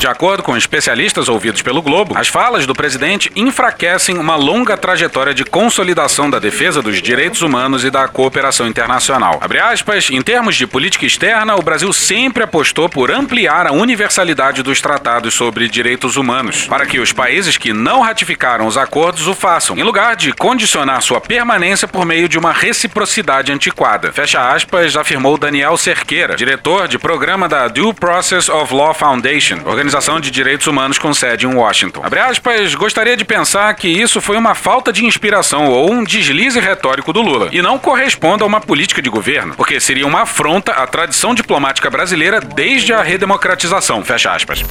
[0.00, 5.34] De acordo com especialistas ouvidos pelo Globo, as falas do presidente enfraquecem uma longa trajetória
[5.34, 9.38] de consolidação da defesa dos direitos humanos e da cooperação internacional.
[9.42, 14.62] Abre aspas, em termos de política externa, o Brasil sempre apostou por ampliar a universalidade
[14.62, 19.34] dos tratados sobre direitos humanos, para que os países que não ratificaram os acordos o
[19.34, 24.10] façam, em lugar de condicionar sua permanência por meio de uma reciprocidade antiquada.
[24.14, 29.89] Fecha aspas, afirmou Daniel Cerqueira, diretor de programa da Due Process of Law Foundation, organização
[30.20, 32.00] de direitos humanos com sede em Washington.
[32.04, 36.58] Abre aspas, gostaria de pensar que isso foi uma falta de inspiração ou um deslize
[36.60, 40.72] retórico do Lula, e não corresponde a uma política de governo, porque seria uma afronta
[40.72, 44.04] à tradição diplomática brasileira desde a redemocratização.
[44.04, 44.64] Fecha aspas.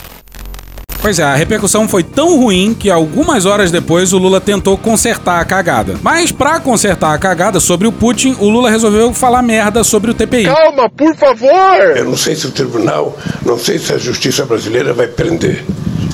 [1.02, 5.40] Pois é, a repercussão foi tão ruim que algumas horas depois o Lula tentou consertar
[5.40, 5.96] a cagada.
[6.02, 10.14] Mas pra consertar a cagada sobre o Putin, o Lula resolveu falar merda sobre o
[10.14, 10.44] TPI.
[10.44, 11.96] Calma, por favor!
[11.96, 15.64] Eu não sei se o tribunal, não sei se a justiça brasileira vai prender.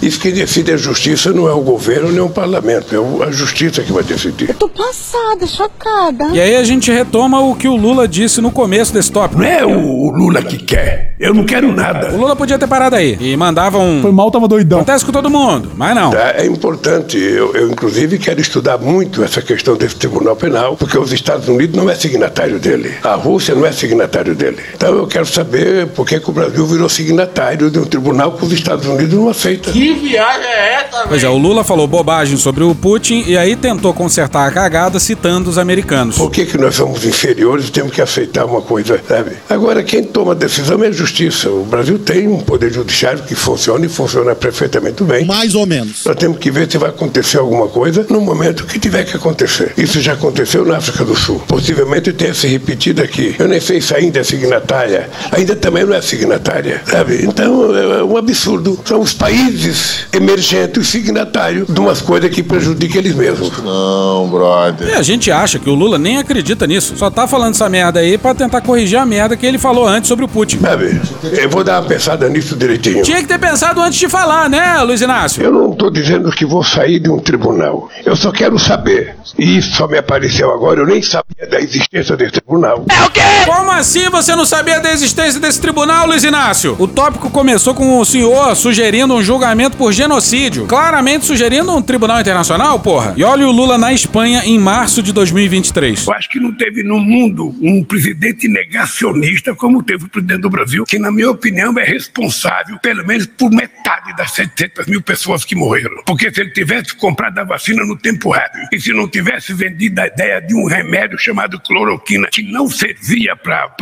[0.01, 3.81] Isso que decide a justiça não é o governo nem o parlamento, é a justiça
[3.81, 4.53] que vai decidir.
[4.55, 6.25] Tô passada, chocada.
[6.33, 9.41] E aí a gente retoma o que o Lula disse no começo desse tópico.
[9.41, 11.15] Não é o Lula que quer.
[11.19, 12.13] Eu não quero nada.
[12.13, 14.01] O Lula podia ter parado aí e mandava um.
[14.01, 14.79] Foi mal, tava doidão.
[14.79, 16.11] Acontece com todo mundo, mas não.
[16.11, 17.17] Tá, É importante.
[17.17, 21.75] Eu, eu, inclusive, quero estudar muito essa questão desse Tribunal Penal, porque os Estados Unidos
[21.75, 22.93] não é signatário dele.
[23.03, 24.57] A Rússia não é signatário dele.
[24.75, 28.45] Então eu quero saber por que, que o Brasil virou signatário de um tribunal que
[28.45, 29.73] os Estados Unidos não aceitam.
[29.75, 33.57] Que viagem é essa, Pois é, o Lula falou bobagem sobre o Putin e aí
[33.57, 36.17] tentou consertar a cagada citando os americanos.
[36.17, 39.31] Por que, que nós somos inferiores e temos que aceitar uma coisa, sabe?
[39.49, 41.49] Agora, quem toma a decisão é a justiça.
[41.49, 45.25] O Brasil tem um poder judiciário que funciona e funciona perfeitamente bem.
[45.25, 46.05] Mais ou menos.
[46.05, 49.73] Nós temos que ver se vai acontecer alguma coisa no momento que tiver que acontecer.
[49.77, 51.43] Isso já aconteceu na África do Sul.
[51.45, 53.35] Possivelmente tenha se repetido aqui.
[53.37, 55.09] Eu nem sei se ainda é signatária.
[55.33, 57.25] Ainda também não é signatária, sabe?
[57.25, 58.79] Então é um absurdo.
[58.85, 59.64] São os países
[60.11, 63.51] emergentes signatários de umas coisas que prejudicam eles mesmos.
[63.63, 64.89] Não, brother.
[64.89, 66.95] E a gente acha que o Lula nem acredita nisso.
[66.97, 70.07] Só tá falando essa merda aí pra tentar corrigir a merda que ele falou antes
[70.07, 70.59] sobre o Putin.
[70.59, 71.01] Sabe?
[71.23, 73.03] Eu vou dar uma pensada nisso direitinho.
[73.03, 75.43] Tinha que ter pensado antes de falar, né, Luiz Inácio?
[75.43, 77.89] Eu não estou dizendo que vou sair de um tribunal.
[78.05, 79.15] Eu só quero saber.
[79.37, 80.79] E isso só me apareceu agora.
[80.79, 82.85] Eu nem sabia da existência desse tribunal.
[82.89, 83.21] É o quê?
[83.45, 86.75] Como assim você não sabia da existência desse tribunal, Luiz Inácio?
[86.79, 90.65] O tópico começou com o senhor sugerindo um julgamento por genocídio.
[90.67, 93.13] Claramente sugerindo um tribunal internacional, porra.
[93.17, 96.07] E olha o Lula na Espanha em março de 2023.
[96.07, 100.49] Eu acho que não teve no mundo um presidente negacionista como teve o presidente do
[100.49, 105.45] Brasil, que, na minha opinião, é responsável, pelo menos, por metade das 700 mil pessoas
[105.45, 106.03] que morreram.
[106.05, 110.01] Porque se ele tivesse comprado a vacina no tempo hábil e se não tivesse vendido
[110.01, 113.73] a ideia de um remédio chamado cloroquina, que não servia para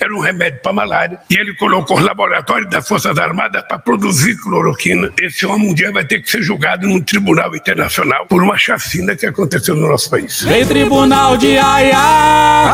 [0.00, 4.36] era um remédio para malária, e ele colocou os laboratórios das Forças Armadas para produzir
[4.36, 8.56] cloroquina, esse homem um dia vai ter que ser julgado num tribunal internacional por uma
[8.56, 10.42] chacina que aconteceu no nosso país.
[10.42, 11.96] Vem tribunal de Aia!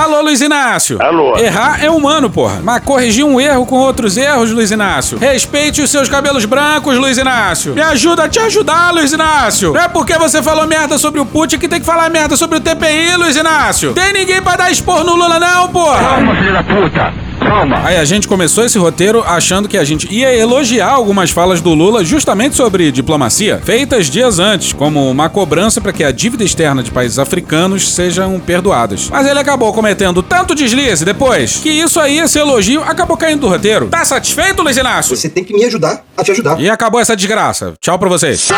[0.03, 1.03] Alô, Luiz Inácio!
[1.03, 1.37] Alô?
[1.39, 2.61] Errar é humano, porra.
[2.63, 5.19] Mas corrigir um erro com outros erros, Luiz Inácio.
[5.19, 7.75] Respeite os seus cabelos brancos, Luiz Inácio.
[7.75, 9.73] Me ajuda a te ajudar, Luiz Inácio.
[9.73, 12.59] Não é porque você falou merda sobre o Putin que tem que falar merda sobre
[12.59, 13.93] o TPI, Luiz Inácio.
[13.93, 15.99] Tem ninguém pra dar expor no Lula, não, porra.
[15.99, 17.26] Calma, filho da puta.
[17.39, 17.81] Calma.
[17.85, 21.75] Aí a gente começou esse roteiro achando que a gente ia elogiar algumas falas do
[21.75, 26.83] Lula justamente sobre diplomacia, feitas dias antes, como uma cobrança para que a dívida externa
[26.83, 29.09] de países africanos sejam perdoadas.
[29.11, 33.49] Mas ele acabou cometendo tanto deslize depois que isso aí, esse elogio, acabou caindo do
[33.49, 33.89] roteiro.
[33.89, 35.17] Tá satisfeito, Luiz Inácio?
[35.17, 36.61] Você tem que me ajudar a te ajudar.
[36.61, 37.75] E acabou essa desgraça.
[37.81, 38.49] Tchau pra vocês.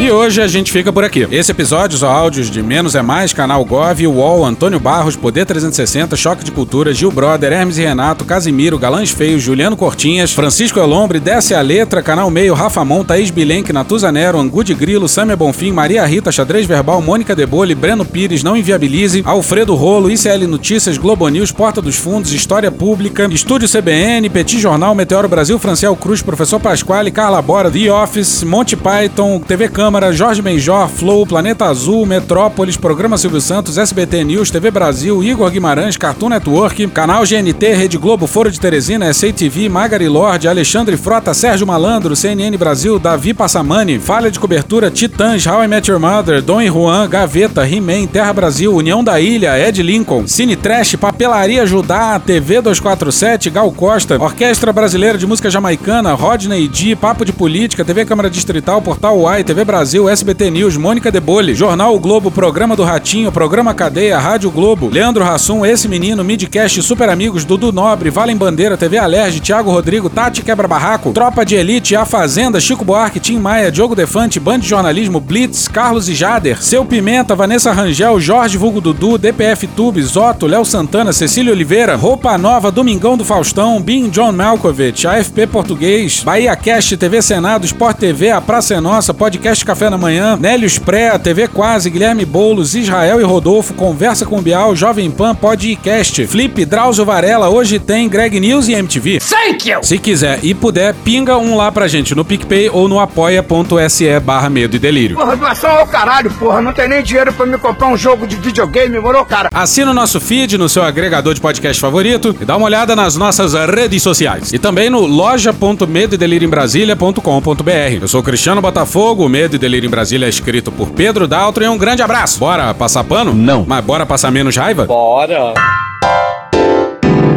[0.00, 1.26] E hoje a gente fica por aqui.
[1.30, 6.16] Esse episódio, os áudios de Menos é Mais, Canal Gov, UOL, Antônio Barros, Poder 360,
[6.16, 11.20] Choque de Cultura, Gil Brother, Hermes e Renato, Casimiro, Galãs Feios, Juliano Cortinhas, Francisco Elombre,
[11.20, 15.36] Desce a Letra, Canal Meio, Rafa Mon, Thaís Bilenque, Natuza Nero, Angu de Grilo, Sâmia
[15.36, 20.96] Bonfim, Maria Rita, Xadrez Verbal, Mônica Debole, Breno Pires, Não Inviabilize, Alfredo Rolo, ICL Notícias,
[20.96, 26.22] Globo News, Porta dos Fundos, História Pública, Estúdio CBN, Petit Jornal, Meteoro Brasil, Franciel Cruz,
[26.22, 32.06] Professor Pasquale, Carla Bora, The Office, Monty Python, TV Câmara, Jorge Benjor, Flow, Planeta Azul,
[32.06, 37.98] Metrópolis, Programa Silvio Santos, SBT News, TV Brasil, Igor Guimarães, Cartoon Network, Canal GNT, Rede
[37.98, 43.98] Globo, Foro de Teresina, SATV, Magari Lorde, Alexandre Frota, Sérgio Malandro, CNN Brasil, Davi Passamani,
[43.98, 48.32] Falha de Cobertura, Titãs, How I Met Your Mother, Dom e Juan, Gaveta, He-Man, Terra
[48.32, 54.72] Brasil, União da Ilha, Ed Lincoln, Cine Trash, Papelaria Judá, TV 247, Gal Costa, Orquestra
[54.72, 59.64] Brasileira de Música Jamaicana, Rodney D, Papo de Política, TV Câmara Distrital, Portal Uai, TV
[59.64, 64.88] Brasil, SBT News, Mônica Debole, Jornal o Globo, Programa do Ratinho, Programa Cadeia, Rádio Globo,
[64.88, 70.10] Leandro Rassum, Esse Menino, Midcast, Super Amigos, Dudu Nobre, Valem Bandeira, TV Alerge, Thiago Rodrigo,
[70.10, 74.58] Tati Quebra Barraco, Tropa de Elite, A Fazenda, Chico Buarque, Tim Maia, Diogo Defante, Band
[74.58, 80.16] de Jornalismo, Blitz, Carlos e Jader, Seu Pimenta, Vanessa Rangel, Jorge Vulgo Dudu, DPF Tubes,
[80.16, 86.22] Otto, Léo Santana, Cecília Oliveira, Roupa Nova, Domingão do Faustão, Bim John Malkovich, AFP Português,
[86.22, 90.78] Bahia Cast, TV Senado, Sport TV, A Praça é Nossa, Podcast Café na Manhã, Nélios
[90.78, 96.64] Pré, TV Quase, Guilherme Boulos, Israel e Rodolfo, Conversa com Bial, Jovem Pan, Podcast, Flip,
[96.64, 99.20] Drauzio Varela, hoje tem Greg News e MTV.
[99.20, 99.78] Thank you!
[99.80, 104.50] Se quiser e puder, pinga um lá pra gente no PicPay ou no apoia.se barra
[104.50, 105.16] medo e delírio.
[105.16, 106.60] Porra, doação ao caralho, porra.
[106.60, 109.48] Não tem nem dinheiro pra me comprar um jogo de videogame, moro, cara?
[109.54, 113.14] Assina o nosso feed no seu agregador de podcast favorito e dá uma olhada nas
[113.14, 114.52] nossas redes sociais.
[114.52, 117.98] E também no loja.medoedelirioembrasilha.com.br.
[118.00, 121.28] Eu sou o Cristiano Botafogo, o Medo e Delírio em Brasília é escrito por Pedro
[121.28, 122.40] Daltro e um grande abraço.
[122.40, 123.32] Bora passar pano?
[123.32, 123.64] Não.
[123.68, 124.84] Mas bora passar menos raiva?
[124.84, 125.11] Bora.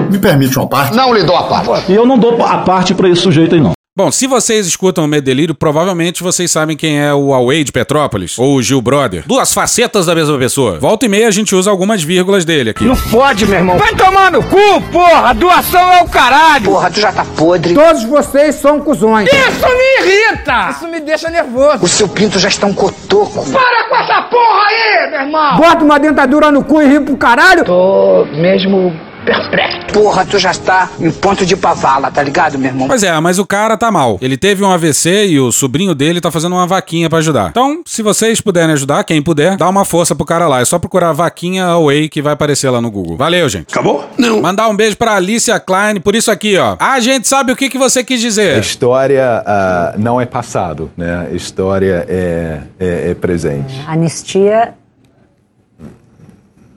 [0.10, 0.96] Me permite uma parte?
[0.96, 1.92] Não lhe dou a parte.
[1.92, 3.75] E eu não dou a parte pra esse sujeito aí, não.
[3.98, 7.64] Bom, se vocês escutam o Medo e Delírio, provavelmente vocês sabem quem é o Away
[7.64, 9.24] de Petrópolis, ou o Gil Brother.
[9.26, 10.78] Duas facetas da mesma pessoa.
[10.82, 12.84] Volta e meia a gente usa algumas vírgulas dele aqui.
[12.84, 13.78] Não fode, meu irmão.
[13.78, 15.34] Vai tomar no cu, porra.
[15.34, 16.66] Doação é o caralho.
[16.66, 17.74] Porra, tu já tá podre.
[17.74, 19.30] Todos vocês são cuzões.
[19.30, 20.72] Isso me irrita.
[20.72, 21.86] Isso me deixa nervoso.
[21.86, 23.50] O seu pinto já está um cotoco.
[23.50, 25.56] Para com essa porra aí, meu irmão.
[25.56, 27.64] Bota uma dentadura no cu e ri pro caralho.
[27.64, 28.94] Tô mesmo
[29.26, 29.76] perplexo.
[29.94, 32.88] Porra, tu já está em ponto de pavala, tá ligado, meu irmão?
[32.88, 34.18] Pois é, mas o cara tá mal.
[34.22, 37.50] Ele teve um AVC e o sobrinho dele tá fazendo uma vaquinha pra ajudar.
[37.50, 40.60] Então, se vocês puderem ajudar, quem puder, dá uma força pro cara lá.
[40.62, 43.16] É só procurar vaquinha Away que vai aparecer lá no Google.
[43.16, 43.72] Valeu, gente.
[43.72, 44.08] Acabou?
[44.18, 44.42] Não.
[44.42, 46.76] Mandar um beijo pra Alicia Klein por isso aqui, ó.
[46.80, 48.60] A gente sabe o que, que você quis A dizer.
[48.60, 51.28] história ah, não é passado, né?
[51.32, 53.82] A história é, é, é presente.
[53.88, 54.74] Anistia.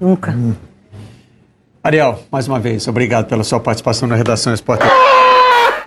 [0.00, 0.34] Nunca.
[1.82, 4.84] Ariel, mais uma vez, obrigado pela sua participação na redação Esporte.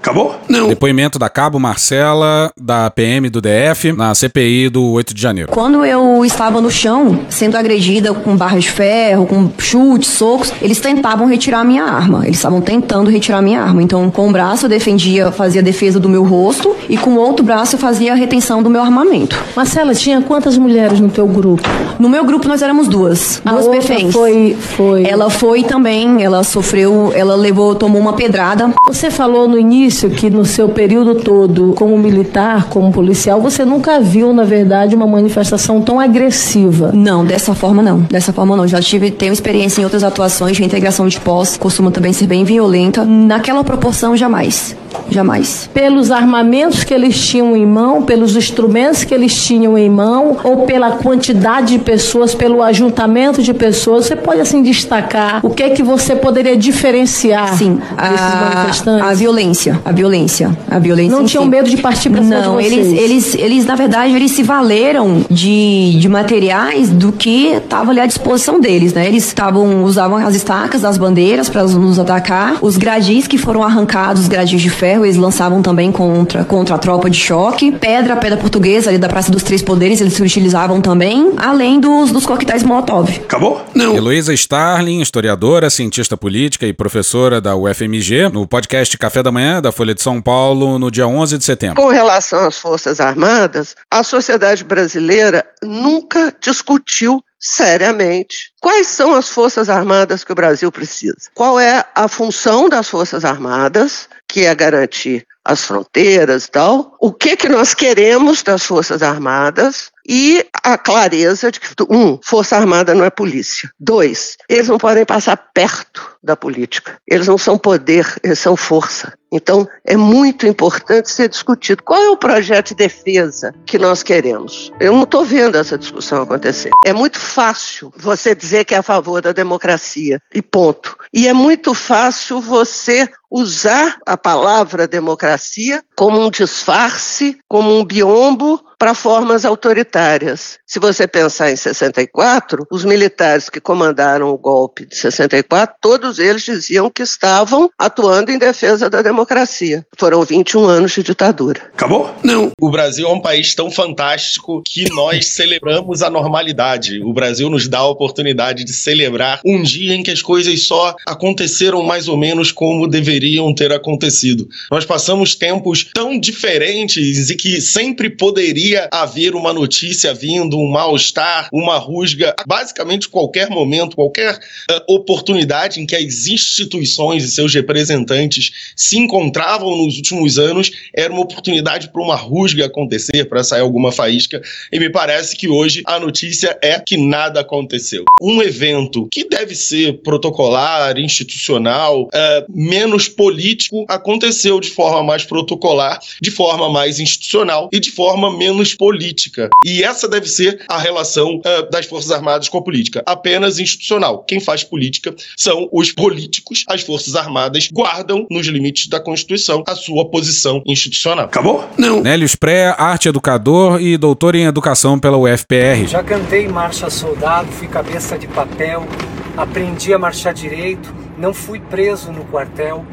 [0.02, 0.36] Acabou?
[0.50, 0.68] Não.
[0.68, 5.52] Depoimento da Cabo Marcela, da PM do DF, na CPI do 8 de janeiro.
[5.52, 10.80] Quando eu estava no chão, sendo agredida com barras de ferro, com chutes, socos, eles
[10.80, 12.24] tentavam retirar minha arma.
[12.26, 13.84] Eles estavam tentando retirar minha arma.
[13.84, 17.18] Então, com um braço eu defendia, fazia a defesa do meu rosto e com o
[17.20, 19.38] outro braço eu fazia a retenção do meu armamento.
[19.56, 21.62] Marcela, tinha quantas mulheres no teu grupo?
[22.00, 24.12] No meu grupo nós éramos duas, A duas reféns.
[24.12, 25.04] foi, foi.
[25.06, 28.74] Ela foi também, ela sofreu, ela levou, tomou uma pedrada.
[28.88, 34.00] Você falou no início que no seu período todo, como militar, como policial, você nunca
[34.00, 36.92] viu, na verdade, uma manifestação tão agressiva.
[36.94, 38.00] Não, dessa forma não.
[38.02, 38.68] Dessa forma não.
[38.68, 42.44] Já tive, tenho experiência em outras atuações de reintegração de pós, costuma também ser bem
[42.44, 43.06] violenta.
[43.06, 44.76] Naquela proporção, jamais.
[45.10, 45.70] Jamais.
[45.74, 50.66] Pelos armamentos que eles tinham em mão, pelos instrumentos que eles tinham em mão, ou
[50.66, 55.70] pela quantidade de pessoas, pelo ajuntamento de pessoas, você pode assim destacar o que é
[55.70, 59.08] que você poderia diferenciar Sim, desses a, manifestantes?
[59.08, 61.18] a violência, a violência, a violência.
[61.18, 61.50] Não tinham si.
[61.50, 65.98] medo de partir pra cima Não, eles, eles, eles na verdade eles se valeram de,
[66.00, 69.08] de materiais do que estava ali à disposição deles, né?
[69.08, 74.24] Eles estavam usavam as estacas das bandeiras para nos atacar, os gradis que foram arrancados,
[74.24, 77.72] os gradis de ferro eles lançavam também contra, contra a tropa de choque.
[77.72, 82.12] Pedra, pedra portuguesa ali da Praça dos Três Poderes, eles se utilizavam também, além dos,
[82.12, 83.08] dos coquetéis Molotov.
[83.18, 83.64] Acabou?
[83.76, 83.96] Não.
[83.96, 89.72] Heloísa Starling, historiadora, cientista política e professora da UFMG, no podcast Café da Manhã da
[89.72, 91.76] Folha de São Paulo, no dia 11 de setembro.
[91.76, 99.68] Com relação às Forças Armadas, a sociedade brasileira nunca discutiu seriamente quais são as Forças
[99.68, 101.30] Armadas que o Brasil precisa.
[101.34, 107.12] Qual é a função das Forças Armadas, que é garantir as fronteiras e tal, o
[107.12, 112.94] que que nós queremos das Forças Armadas e a clareza de que, um, Força Armada
[112.94, 113.70] não é polícia.
[113.80, 116.98] Dois, eles não podem passar perto da política.
[117.08, 119.14] Eles não são poder, eles são força.
[119.34, 124.72] Então, é muito importante ser discutido qual é o projeto de defesa que nós queremos.
[124.80, 126.70] Eu não estou vendo essa discussão acontecer.
[126.86, 130.98] É muito fácil você dizer que é a favor da democracia, e ponto.
[131.14, 138.62] E é muito fácil você usar a palavra democracia como um disfarce, como um biombo
[138.82, 140.58] para formas autoritárias.
[140.66, 146.44] Se você pensar em 64, os militares que comandaram o golpe de 64, todos eles
[146.44, 149.86] diziam que estavam atuando em defesa da democracia.
[149.96, 151.62] Foram 21 anos de ditadura.
[151.72, 152.10] Acabou?
[152.24, 152.52] Não.
[152.60, 157.04] O Brasil é um país tão fantástico que nós celebramos a normalidade.
[157.04, 160.96] O Brasil nos dá a oportunidade de celebrar um dia em que as coisas só
[161.08, 164.50] aconteceram mais ou menos como deveriam ter acontecido.
[164.72, 171.50] Nós passamos tempos tão diferentes e que sempre poderia haver uma notícia vindo, um mal-estar,
[171.52, 178.52] uma rusga, basicamente qualquer momento, qualquer uh, oportunidade em que as instituições e seus representantes
[178.76, 183.92] se encontravam nos últimos anos, era uma oportunidade para uma rusga acontecer, para sair alguma
[183.92, 184.42] faísca,
[184.72, 188.06] e me parece que hoje a notícia é que nada aconteceu.
[188.22, 192.10] Um evento que deve ser protocolar, institucional, uh,
[192.50, 198.61] menos político, aconteceu de forma mais protocolar, de forma mais institucional e de forma menos
[198.74, 199.50] política.
[199.66, 204.24] E essa deve ser a relação uh, das Forças Armadas com a política, apenas institucional.
[204.24, 206.64] Quem faz política são os políticos.
[206.68, 211.26] As Forças Armadas guardam, nos limites da Constituição, a sua posição institucional.
[211.26, 211.68] Acabou?
[211.78, 212.02] Não.
[212.02, 215.88] Nélio Spré, arte educador e doutor em educação pela UFPR.
[215.88, 218.88] Já cantei marcha soldado, fui cabeça de papel,
[219.36, 222.86] aprendi a marchar direito, não fui preso no quartel.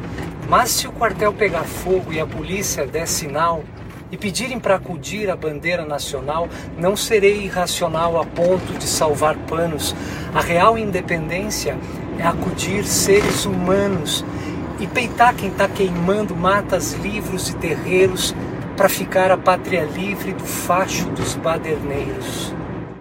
[0.48, 3.62] Mas se o quartel pegar fogo e a polícia der sinal,
[4.10, 6.48] e pedirem para acudir à bandeira nacional,
[6.78, 9.94] não serei irracional a ponto de salvar panos.
[10.34, 11.76] A real independência
[12.18, 14.24] é acudir seres humanos
[14.80, 18.34] e peitar quem está queimando matas, livros e terreiros
[18.76, 22.54] para ficar a pátria livre do facho dos baderneiros.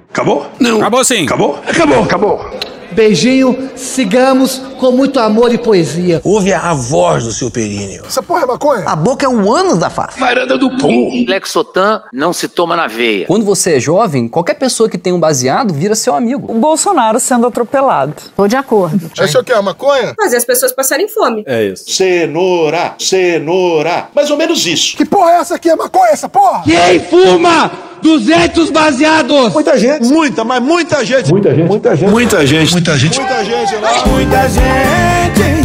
[0.09, 0.47] Acabou?
[0.59, 0.79] Não.
[0.79, 1.25] Acabou sim.
[1.25, 1.59] Acabou?
[1.67, 2.03] Acabou.
[2.03, 2.51] Acabou.
[2.91, 6.21] Beijinho, sigamos com muito amor e poesia.
[6.23, 8.03] Ouve a voz do seu períneo.
[8.07, 8.83] Essa porra é maconha?
[8.85, 10.19] A boca é um ânus da face.
[10.19, 11.25] Varanda do pum.
[11.27, 13.25] Lexotan não se toma na veia.
[13.25, 16.51] Quando você é jovem, qualquer pessoa que tem um baseado vira seu amigo.
[16.51, 18.13] O Bolsonaro sendo atropelado.
[18.35, 19.11] Tô de acordo.
[19.21, 20.13] Isso aqui é maconha?
[20.15, 21.43] Fazer as pessoas passarem fome.
[21.45, 21.89] É isso.
[21.91, 24.09] Cenoura, cenoura.
[24.15, 24.95] Mais ou menos isso.
[24.95, 25.69] Que porra é essa aqui?
[25.69, 26.63] É maconha essa porra?
[26.63, 27.71] Quem fuma
[28.01, 29.53] 200 baseados?
[29.53, 30.05] Muita gente.
[30.05, 31.29] Muita, mas muita gente.
[31.31, 31.67] Muita gente.
[31.67, 32.11] Muita gente.
[32.11, 32.71] Muita gente.
[32.71, 33.19] Muita gente.
[33.19, 34.07] Muita gente lá.
[34.07, 34.66] Muita gente.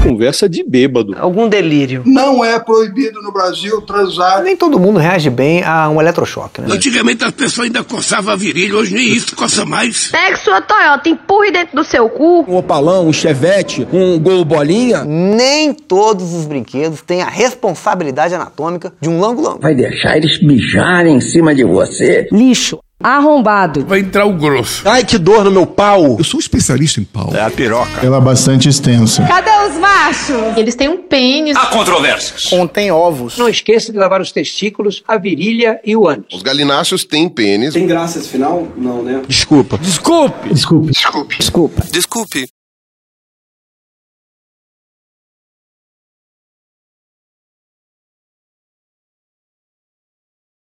[0.02, 1.14] Conversa de bêbado.
[1.18, 2.02] Algum delírio.
[2.04, 4.42] Não é proibido no Brasil transar.
[4.42, 6.66] Nem todo mundo reage bem a um eletrochoque, né?
[6.70, 10.10] Antigamente as pessoas ainda coçavam a virilha, hoje nem isso coça mais.
[10.10, 12.44] Pegue sua Toyota, empurre dentro do seu cu.
[12.48, 15.04] Um opalão, um chevette, um gol bolinha.
[15.04, 19.60] Nem todos os brinquedos têm a responsabilidade anatômica de um lango-lango.
[19.60, 22.28] Vai deixar eles mijarem em cima de você?
[22.32, 22.80] Lixo.
[23.02, 23.84] Arrombado.
[23.86, 24.88] Vai entrar o grosso.
[24.88, 26.16] Ai, que dor no meu pau.
[26.18, 27.30] Eu sou especialista em pau.
[27.34, 28.04] É a piroca.
[28.04, 29.24] Ela é bastante extensa.
[29.26, 30.56] Cadê os machos?
[30.56, 31.56] Eles têm um pênis.
[31.56, 32.44] Há controvérsias.
[32.44, 33.36] Contém ovos.
[33.36, 36.26] Não esqueça de lavar os testículos, a virilha e o ânus.
[36.32, 37.74] Os galináceos têm pênis.
[37.74, 38.68] Tem graça esse final?
[38.76, 39.22] Não, né?
[39.26, 39.78] Desculpa.
[39.78, 40.48] Desculpe.
[40.48, 40.92] Desculpe.
[40.92, 41.36] Desculpe.
[41.38, 41.82] Desculpa.
[41.90, 42.48] Desculpe.